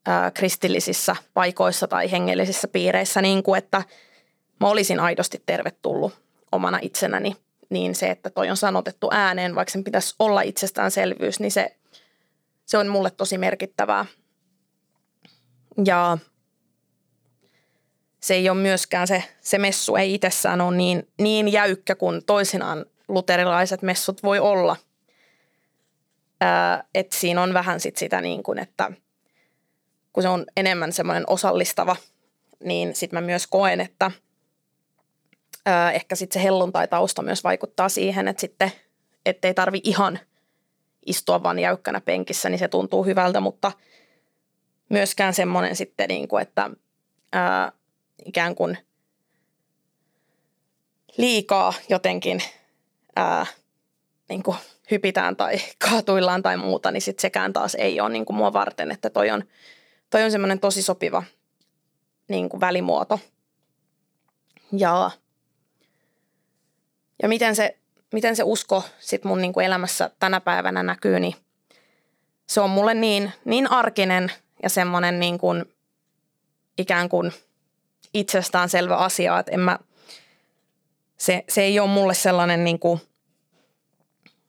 ää, 0.07 0.31
kristillisissä 0.31 1.17
paikoissa 1.35 1.89
tai 1.89 2.11
hengellisissä 2.11 2.69
piireissä, 2.69 3.23
niin 3.23 3.43
kuin 3.43 3.59
että 3.59 3.83
mä 4.61 4.69
olisin 4.69 5.01
aidosti 5.01 5.43
tervetullut 5.47 6.13
omana 6.53 6.79
itsenäni, 6.83 7.37
niin 7.71 7.95
se, 7.95 8.11
että 8.11 8.31
toi 8.31 8.51
on 8.51 8.57
sanotettu 8.57 9.09
ääneen, 9.13 9.55
vaikka 9.55 9.73
sen 9.73 9.85
pitäisi 9.85 10.15
olla 10.19 10.43
itsestäänselvyys, 10.43 11.41
niin 11.41 11.51
se, 11.51 11.77
se 12.67 12.79
on 12.79 12.89
mulle 12.89 13.11
tosi 13.11 13.39
merkittävää. 13.39 14.07
Ja 15.85 16.19
se 18.21 18.35
ei 18.35 18.51
ole 18.51 18.59
myöskään 18.59 19.07
se, 19.07 19.25
se 19.41 19.59
messu 19.59 19.97
ei 19.97 20.15
itsessään 20.15 20.61
ole 20.61 20.77
niin, 20.77 21.09
niin 21.19 21.53
jäykkä 21.53 21.95
kuin 21.95 22.25
toisinaan 22.25 22.87
luterilaiset 23.09 23.83
messut 23.83 24.23
voi 24.23 24.39
olla. 24.39 24.77
että 26.95 27.17
siinä 27.17 27.43
on 27.43 27.55
vähän 27.55 27.81
sit 27.81 27.97
sitä 27.97 28.21
niin 28.21 28.43
kuin, 28.43 28.59
että– 28.59 28.91
kun 30.19 30.23
se 30.23 30.29
on 30.29 30.47
enemmän 30.57 30.93
semmoinen 30.93 31.25
osallistava, 31.27 31.97
niin 32.65 32.95
sitten 32.95 33.17
mä 33.17 33.27
myös 33.27 33.47
koen, 33.47 33.81
että 33.81 34.11
ää, 35.67 35.93
ehkä 35.93 36.15
sitten 36.15 36.41
se 36.41 36.45
helluntai-tausta 36.45 37.23
myös 37.23 37.45
vaikuttaa 37.45 37.89
siihen, 37.89 38.29
että 38.29 38.41
sitten 38.41 38.73
ettei 39.27 39.55
tarvi 39.55 39.81
ihan 39.85 40.19
istua 41.07 41.43
vaan 41.43 41.59
jäykkänä 41.59 42.01
penkissä, 42.01 42.49
niin 42.49 42.59
se 42.59 42.69
tuntuu 42.69 43.05
hyvältä, 43.05 43.41
mutta 43.41 43.73
myöskään 44.89 45.35
semmoinen 45.35 45.77
sitten, 45.77 46.09
niin 46.09 46.29
kuin, 46.29 46.43
että 46.43 46.71
ää, 47.33 47.73
ikään 48.25 48.55
kuin 48.55 48.79
liikaa 51.17 51.75
jotenkin 51.89 52.43
ää, 53.17 53.47
niin 54.29 54.43
kuin 54.43 54.57
hypitään 54.91 55.37
tai 55.37 55.59
kaatuillaan 55.89 56.43
tai 56.43 56.57
muuta, 56.57 56.91
niin 56.91 57.03
sitten 57.03 57.23
sekään 57.23 57.53
taas 57.53 57.75
ei 57.75 58.01
ole 58.01 58.09
niin 58.09 58.25
kuin 58.25 58.37
mua 58.37 58.53
varten, 58.53 58.91
että 58.91 59.11
toi 59.11 59.31
on 59.31 59.45
toi 60.11 60.25
on 60.25 60.31
semmoinen 60.31 60.61
tosi 60.61 60.83
sopiva 60.83 61.23
niin 62.29 62.49
kuin 62.49 62.61
välimuoto. 62.61 63.21
Ja, 64.73 65.11
ja 67.23 67.29
miten 67.29 67.57
se 67.57 67.79
miten 68.13 68.37
se 68.37 68.43
usko 68.43 68.85
sit 68.99 69.25
mun 69.25 69.43
niin 69.43 69.53
kuin 69.53 69.67
elämässä 69.67 70.11
tänä 70.19 70.41
päivänä 70.41 70.83
näkyy, 70.83 71.21
niin 71.21 71.35
se 72.47 72.61
on 72.61 72.71
mulle 72.71 72.95
niin, 72.95 73.33
niin 73.45 73.71
arkinen 73.71 74.33
ja 74.63 74.69
semmoinen 74.69 75.21
niin 75.21 75.39
kuin 75.39 75.65
ikään 76.79 77.09
kuin 77.09 77.33
itsestäänselvä 78.15 78.97
asia, 78.97 79.39
että 79.39 79.53
en 79.53 79.61
mä, 79.61 79.79
se, 81.17 81.45
se 81.49 81.63
ei 81.63 81.81
ole 81.81 81.91
mulle 81.91 82.15
sellainen 82.15 82.65
niin 82.65 82.79
kuin, 82.79 83.01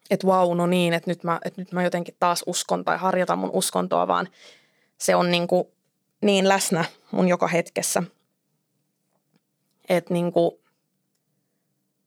että 0.10 0.28
vau, 0.28 0.54
no 0.54 0.68
niin, 0.68 0.94
että 0.94 1.12
nyt 1.12 1.24
mä, 1.24 1.40
että 1.46 1.62
nyt 1.62 1.72
mä 1.72 1.84
jotenkin 1.84 2.16
taas 2.20 2.44
uskon 2.46 2.86
tai 2.86 2.98
harjoitan 2.98 3.40
mun 3.40 3.52
uskontoa, 3.54 4.08
vaan 4.08 4.28
se 4.98 5.16
on 5.16 5.32
niin, 5.32 5.48
kuin 5.48 5.68
niin 6.22 6.50
läsnä 6.50 6.86
mun 7.12 7.28
joka 7.28 7.48
hetkessä. 7.48 8.04
Että 9.90 10.14
niin 10.14 10.32
kuin, 10.32 10.52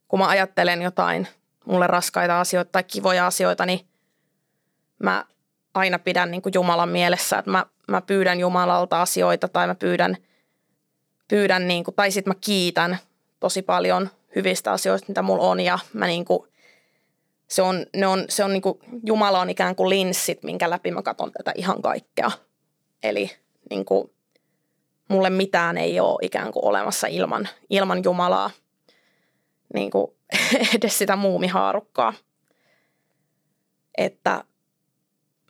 kun 0.09 0.19
mä 0.19 0.29
ajattelen 0.29 0.83
jotain 0.83 1.29
mulle 1.65 1.87
raskaita 1.87 2.41
asioita 2.41 2.73
tai 2.73 2.85
kivoja 2.85 3.27
asioita, 3.27 3.67
niin 3.67 3.87
mä 5.03 5.25
aina 5.75 5.99
pidän 5.99 6.31
niin 6.31 6.43
kuin 6.43 6.53
Jumalan 6.55 6.89
mielessä, 6.89 7.39
että 7.39 7.51
mä, 7.51 7.67
mä 7.89 8.01
pyydän 8.01 8.41
Jumalalta 8.41 9.03
asioita 9.03 9.49
tai 9.49 9.67
mä 9.67 9.75
pyydän, 9.75 10.17
pyydän 11.29 11.69
niin 11.69 11.85
kuin, 11.85 11.95
tai 11.95 12.11
sitten 12.11 12.31
mä 12.31 12.39
kiitän 12.41 12.99
tosi 13.41 13.63
paljon 13.63 14.11
hyvistä 14.35 14.73
asioista, 14.73 15.09
mitä 15.09 15.23
mulla 15.23 15.49
on 15.49 15.61
ja 15.61 15.79
mä 15.93 16.07
niin 16.07 16.25
kuin, 16.25 16.49
se 17.49 17.63
on, 17.63 17.87
ne 17.97 18.07
on, 18.07 18.25
se 18.29 18.45
on 18.45 18.53
niin 18.53 18.63
kuin, 18.63 18.79
Jumala 19.07 19.41
on 19.41 19.51
ikään 19.51 19.77
kuin 19.77 19.89
linssit, 19.89 20.43
minkä 20.43 20.71
läpi 20.71 20.91
mä 20.91 21.03
katson 21.03 21.33
tätä 21.33 21.53
ihan 21.55 21.83
kaikkea. 21.83 22.31
Eli 23.03 23.31
niin 23.71 23.85
kuin, 23.85 24.11
mulle 25.09 25.31
mitään 25.31 25.79
ei 25.79 26.01
ole 26.01 26.19
ikään 26.23 26.53
kuin 26.53 26.65
olemassa 26.65 27.07
ilman, 27.07 27.49
ilman 27.71 28.05
Jumalaa, 28.05 28.51
niin 29.75 29.91
kuin, 29.91 30.13
edes 30.77 30.99
sitä 30.99 31.17
muumihaarukkaa. 31.17 32.13
Että 33.99 34.45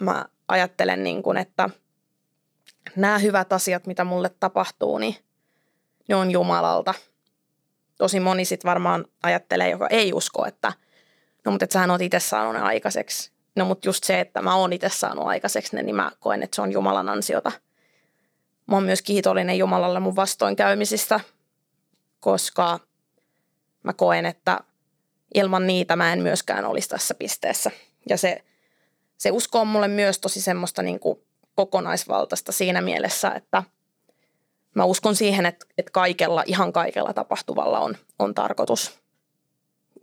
mä 0.01 0.25
ajattelen, 0.49 1.03
niin 1.03 1.23
kuin, 1.23 1.37
että 1.37 1.71
nämä 2.97 3.19
hyvät 3.19 3.53
asiat, 3.53 3.87
mitä 3.87 4.05
mulle 4.05 4.31
tapahtuu, 4.41 4.99
niin 4.99 5.17
ne 6.09 6.15
on 6.15 6.31
Jumalalta. 6.31 6.95
Tosi 7.99 8.21
moni 8.21 8.45
sitten 8.45 8.69
varmaan 8.69 9.05
ajattelee, 9.23 9.71
joka 9.71 9.87
ei 9.87 10.13
usko, 10.13 10.47
että 10.47 10.73
no 11.45 11.53
mutta 11.53 11.65
et 11.65 11.71
sähän 11.71 11.91
oot 11.91 12.03
itse 12.03 12.21
saanut 12.21 12.55
ne 12.55 12.61
aikaiseksi. 12.61 13.33
No 13.57 13.65
mutta 13.65 13.89
just 13.89 14.05
se, 14.05 14.21
että 14.21 14.43
mä 14.43 14.55
oon 14.55 14.73
itse 14.73 14.89
saanut 14.89 15.27
aikaiseksi 15.27 15.77
ne, 15.77 15.83
niin 15.83 15.97
mä 15.97 16.13
koen, 16.21 16.43
että 16.43 16.55
se 16.55 16.63
on 16.63 16.73
Jumalan 16.73 17.09
ansiota. 17.09 17.53
Mä 18.67 18.77
oon 18.77 18.85
myös 18.85 19.03
kiitollinen 19.03 19.59
Jumalalle 19.59 20.01
mun 20.01 20.17
vastoinkäymisistä, 20.17 21.21
koska 22.21 22.81
mä 23.83 23.93
koen, 23.93 24.27
että 24.27 24.61
ilman 25.35 25.67
niitä 25.67 25.97
mä 25.97 26.13
en 26.13 26.23
myöskään 26.23 26.65
olisi 26.65 26.89
tässä 26.89 27.15
pisteessä. 27.15 27.71
Ja 28.09 28.17
se 28.17 28.45
se 29.23 29.31
usko 29.31 29.61
on 29.61 29.67
mulle 29.67 29.89
myös 29.89 30.19
tosi 30.19 30.41
semmoista 30.41 30.83
niin 30.83 31.01
kuin 31.01 31.21
kokonaisvaltaista 31.55 32.53
siinä 32.53 32.81
mielessä, 32.81 33.31
että 33.31 33.63
mä 34.75 34.85
uskon 34.85 35.17
siihen, 35.17 35.47
että, 35.47 35.67
että 35.79 35.91
kaikella, 35.93 36.43
ihan 36.47 36.73
kaikella 36.73 37.13
tapahtuvalla 37.13 37.79
on, 37.81 37.97
on 38.19 38.35
tarkoitus. 38.35 38.99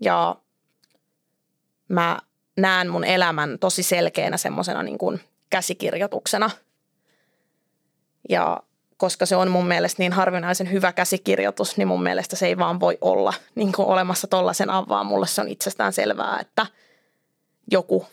Ja 0.01 0.36
mä 1.89 2.19
näen 2.58 2.89
mun 2.89 3.03
elämän 3.03 3.60
tosi 3.60 3.84
selkeänä 3.84 4.38
semmoisena 4.38 4.84
niin 4.84 4.97
kuin 4.97 5.19
käsikirjoituksena. 5.49 6.49
Ja 8.29 8.63
koska 8.97 9.25
se 9.25 9.36
on 9.36 9.51
mun 9.51 9.67
mielestä 9.67 10.01
niin 10.01 10.13
harvinaisen 10.13 10.71
hyvä 10.71 10.93
käsikirjoitus, 10.93 11.77
niin 11.77 11.88
mun 11.88 12.03
mielestä 12.03 12.36
se 12.36 12.47
ei 12.47 12.58
vaan 12.58 12.79
voi 12.79 12.97
olla 13.01 13.34
niin 13.55 13.71
kuin 13.71 13.88
olemassa 13.88 14.27
tollaisen 14.27 14.69
avaa. 14.69 15.03
Mulle 15.03 15.27
se 15.27 15.41
on 15.41 15.47
itsestään 15.47 15.93
selvää, 15.93 16.39
että 16.39 16.65
joku 17.71 18.05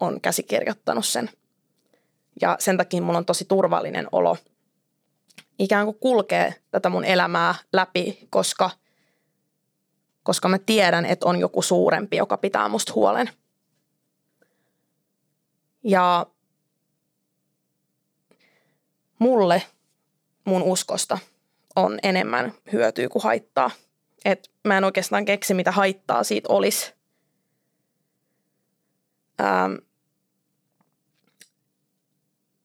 on 0.00 0.20
käsikirjoittanut 0.20 1.06
sen. 1.06 1.30
Ja 2.40 2.56
sen 2.60 2.76
takia 2.76 3.02
mulla 3.02 3.18
on 3.18 3.26
tosi 3.26 3.44
turvallinen 3.44 4.08
olo 4.12 4.36
ikään 5.58 5.84
kuin 5.84 5.98
kulkee 6.00 6.54
tätä 6.70 6.88
mun 6.88 7.04
elämää 7.04 7.54
läpi, 7.72 8.26
koska, 8.30 8.70
koska 10.22 10.48
mä 10.48 10.58
tiedän, 10.58 11.06
että 11.06 11.26
on 11.26 11.40
joku 11.40 11.62
suurempi, 11.62 12.16
joka 12.16 12.36
pitää 12.36 12.68
musta 12.68 12.92
huolen. 12.94 13.30
Ja 15.84 16.26
mulle 19.18 19.62
mun 20.44 20.62
uskosta 20.62 21.18
on 21.76 21.98
enemmän 22.02 22.52
hyötyä 22.72 23.08
kuin 23.08 23.22
haittaa. 23.22 23.70
Et 24.24 24.50
mä 24.64 24.78
en 24.78 24.84
oikeastaan 24.84 25.24
keksi, 25.24 25.54
mitä 25.54 25.72
haittaa 25.72 26.24
siitä 26.24 26.48
olisi. 26.52 26.95
Ähm, 29.40 29.74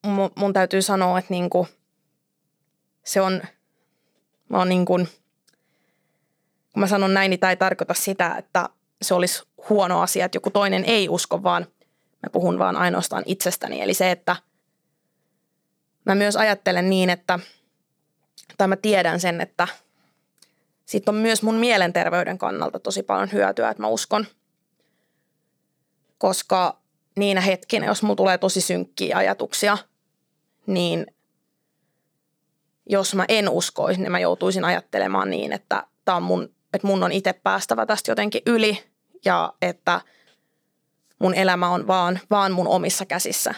mun, 0.06 0.30
mun 0.36 0.52
täytyy 0.52 0.82
sanoa, 0.82 1.18
että 1.18 1.34
niinku, 1.34 1.68
se 3.04 3.20
on, 3.20 3.42
mä 4.48 4.58
oon 4.58 4.68
niin 4.68 4.84
kuin, 4.84 5.08
kun 6.72 6.80
mä 6.80 6.86
sanon 6.86 7.14
näin, 7.14 7.30
niin 7.30 7.40
tämä 7.40 7.50
ei 7.50 7.56
tarkoita 7.56 7.94
sitä, 7.94 8.36
että 8.36 8.68
se 9.02 9.14
olisi 9.14 9.42
huono 9.68 10.00
asia, 10.00 10.24
että 10.24 10.36
joku 10.36 10.50
toinen 10.50 10.84
ei 10.84 11.08
usko, 11.08 11.42
vaan 11.42 11.66
mä 12.22 12.30
puhun 12.32 12.58
vaan 12.58 12.76
ainoastaan 12.76 13.22
itsestäni. 13.26 13.80
Eli 13.80 13.94
se, 13.94 14.10
että 14.10 14.36
mä 16.04 16.14
myös 16.14 16.36
ajattelen 16.36 16.90
niin, 16.90 17.10
että, 17.10 17.38
tai 18.58 18.68
mä 18.68 18.76
tiedän 18.76 19.20
sen, 19.20 19.40
että 19.40 19.68
siitä 20.86 21.10
on 21.10 21.14
myös 21.14 21.42
mun 21.42 21.54
mielenterveyden 21.54 22.38
kannalta 22.38 22.78
tosi 22.78 23.02
paljon 23.02 23.32
hyötyä, 23.32 23.70
että 23.70 23.82
mä 23.82 23.88
uskon. 23.88 24.26
Koska 26.22 26.78
niinä 27.16 27.40
hetkinä, 27.40 27.86
jos 27.86 28.02
mulla 28.02 28.16
tulee 28.16 28.38
tosi 28.38 28.60
synkkiä 28.60 29.16
ajatuksia– 29.16 29.78
niin 30.66 31.06
jos 32.86 33.14
mä 33.14 33.24
en 33.28 33.48
uskoisi, 33.48 34.00
niin 34.00 34.12
mä 34.12 34.18
joutuisin 34.18 34.64
ajattelemaan 34.64 35.30
niin, 35.30 35.52
että, 35.52 35.86
tää 36.04 36.16
on 36.16 36.22
mun, 36.22 36.54
että 36.74 36.86
mun 36.86 37.02
on 37.02 37.12
itse 37.12 37.32
päästävä 37.32 37.86
tästä 37.86 38.10
jotenkin 38.10 38.42
yli 38.46 38.84
ja 39.24 39.52
että 39.62 40.00
mun 41.18 41.34
elämä 41.34 41.68
on 41.68 41.86
vaan, 41.86 42.20
vaan 42.30 42.52
mun 42.52 42.68
omissa 42.68 43.06
käsissä. 43.06 43.54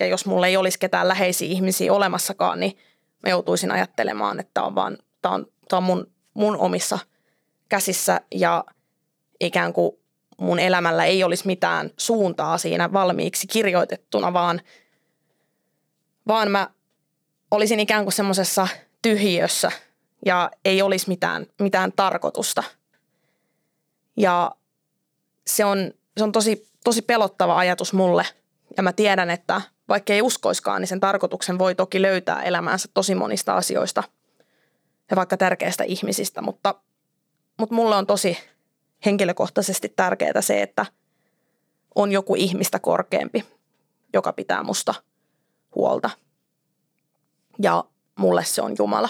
Ja 0.00 0.06
jos 0.06 0.26
mulla 0.26 0.46
ei 0.46 0.56
olisi 0.56 0.78
ketään 0.78 1.08
läheisiä 1.08 1.48
ihmisiä 1.48 1.92
olemassakaan, 1.92 2.60
niin 2.60 2.78
mä 3.22 3.30
joutuisin 3.30 3.70
ajattelemaan, 3.70 4.40
että 4.40 4.50
tämä 4.54 4.66
on, 4.66 4.74
vaan, 4.74 4.98
tää 5.22 5.32
on, 5.32 5.46
tää 5.68 5.76
on 5.76 5.82
mun, 5.82 6.06
mun 6.34 6.56
omissa 6.56 6.98
käsissä 7.68 8.20
ja 8.34 8.64
ikään 9.40 9.72
kuin 9.72 9.92
mun 10.36 10.58
elämällä 10.58 11.04
ei 11.04 11.24
olisi 11.24 11.46
mitään 11.46 11.90
suuntaa 11.96 12.58
siinä 12.58 12.92
valmiiksi 12.92 13.46
kirjoitettuna, 13.46 14.32
vaan– 14.32 14.60
vaan 16.28 16.50
mä 16.50 16.70
olisin 17.50 17.80
ikään 17.80 18.04
kuin 18.04 18.12
semmoisessa 18.12 18.68
tyhjiössä 19.02 19.72
ja 20.26 20.50
ei 20.64 20.82
olisi 20.82 21.08
mitään, 21.08 21.46
mitään 21.60 21.92
tarkoitusta. 21.96 22.62
Ja 24.16 24.52
se 25.46 25.64
on, 25.64 25.92
se 26.16 26.24
on 26.24 26.32
tosi, 26.32 26.68
tosi 26.84 27.02
pelottava 27.02 27.58
ajatus 27.58 27.92
mulle. 27.92 28.26
Ja 28.76 28.82
mä 28.82 28.92
tiedän, 28.92 29.30
että 29.30 29.60
vaikka 29.88 30.12
ei 30.12 30.22
uskoiskaan, 30.22 30.80
niin 30.80 30.88
sen 30.88 31.00
tarkoituksen 31.00 31.58
voi 31.58 31.74
toki 31.74 32.02
löytää 32.02 32.42
elämäänsä 32.42 32.88
tosi 32.94 33.14
monista 33.14 33.56
asioista 33.56 34.02
ja 35.10 35.16
vaikka 35.16 35.36
tärkeistä 35.36 35.84
ihmisistä. 35.84 36.42
Mutta, 36.42 36.74
mutta 37.58 37.74
mulle 37.74 37.96
on 37.96 38.06
tosi 38.06 38.38
henkilökohtaisesti 39.04 39.92
tärkeää 39.96 40.40
se, 40.40 40.62
että 40.62 40.86
on 41.94 42.12
joku 42.12 42.34
ihmistä 42.34 42.78
korkeampi, 42.78 43.44
joka 44.12 44.32
pitää 44.32 44.62
musta– 44.62 44.94
huolta. 45.76 46.10
Ja 47.62 47.84
mulle 48.18 48.44
se 48.44 48.62
on 48.62 48.74
Jumala. 48.78 49.08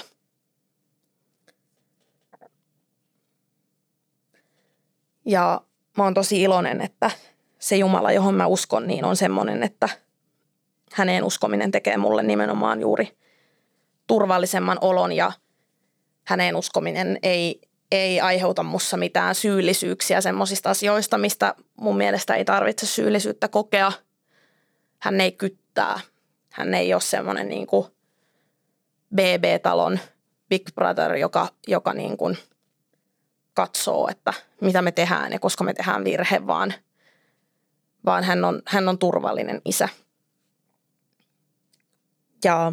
Ja 5.25 5.61
mä 5.97 6.05
oon 6.05 6.15
tosi 6.15 6.43
iloinen, 6.43 6.81
että 6.81 7.11
se 7.59 7.77
Jumala, 7.77 8.13
johon 8.13 8.35
mä 8.35 8.47
uskon, 8.47 8.87
niin 8.87 9.05
on 9.05 9.17
semmoinen, 9.17 9.63
että 9.63 9.89
häneen 10.93 11.25
uskominen 11.25 11.71
tekee 11.71 11.97
mulle 11.97 12.23
nimenomaan 12.23 12.81
juuri 12.81 13.19
turvallisemman 14.07 14.79
olon 14.81 15.13
ja 15.13 15.33
häneen 16.25 16.57
uskominen 16.57 17.19
ei, 17.23 17.61
ei 17.91 18.21
aiheuta 18.21 18.63
mussa 18.63 18.97
mitään 18.97 19.35
syyllisyyksiä 19.35 20.21
semmoisista 20.21 20.71
asioista, 20.71 21.19
mistä 21.19 21.55
mun 21.81 21.97
mielestä 21.97 22.35
ei 22.35 22.45
tarvitse 22.45 22.87
syyllisyyttä 22.87 23.49
kokea. 23.49 23.93
Hän 24.99 25.21
ei 25.21 25.33
kyttää, 25.33 26.01
hän 26.51 26.75
ei 26.75 26.95
ole 26.95 27.01
semmoinen 27.01 27.49
niin 27.49 27.67
kuin 27.67 27.87
BB-talon 29.15 29.99
Big 30.49 30.63
Brother, 30.75 31.15
joka, 31.17 31.49
joka 31.67 31.93
niin 31.93 32.17
kuin 32.17 32.39
katsoo, 33.55 34.09
että 34.09 34.33
mitä 34.61 34.83
me 34.83 34.93
tehdään 34.93 35.33
ja 35.33 35.39
koska 35.39 35.65
me 35.65 35.75
tehdään 35.75 36.05
virhe, 36.05 36.47
vaan, 36.47 36.75
vaan 38.05 38.25
hän, 38.25 38.45
on, 38.45 38.63
hän 38.67 38.89
on 38.89 38.99
turvallinen 38.99 39.63
isä. 39.65 39.89
Ja 42.45 42.73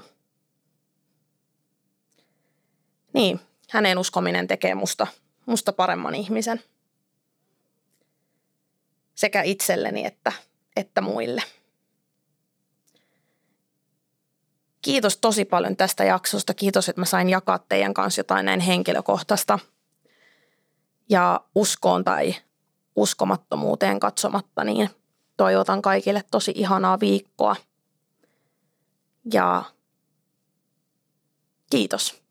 niin, 3.13 3.39
hänen 3.73 3.97
uskominen 3.97 4.47
tekee 4.47 4.75
musta, 4.75 5.07
musta 5.45 5.73
paremman 5.73 6.15
ihmisen. 6.15 6.63
sekä 9.15 9.41
itselleni 9.41 10.05
että, 10.05 10.31
että 10.75 11.01
muille. 11.01 11.43
Kiitos 14.81 15.17
tosi 15.17 15.45
paljon 15.45 15.75
tästä 15.77 16.03
jaksosta. 16.03 16.53
Kiitos, 16.53 16.89
että 16.89 17.01
mä 17.01 17.05
sain 17.05 17.29
jakaa 17.29 17.59
teidän 17.59 17.93
kanssa 17.93 18.19
jotain 18.19 18.45
näin 18.45 18.59
henkilökohtaista. 18.59 19.59
Ja 21.09 21.41
uskoon 21.55 22.03
tai 22.03 22.35
uskomattomuuteen 22.95 23.99
katsomatta, 23.99 24.63
niin 24.63 24.89
toivotan 25.37 25.81
kaikille 25.81 26.23
tosi 26.31 26.51
ihanaa 26.55 26.99
viikkoa. 26.99 27.55
Ja 29.33 29.63
kiitos. 31.69 32.22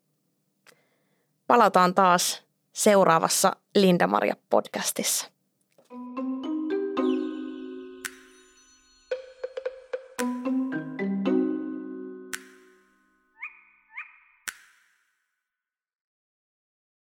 Palataan 1.52 1.94
taas 1.94 2.42
seuraavassa 2.72 3.56
Linda 3.74 4.06
Maria 4.06 4.36
podcastissa. 4.50 5.31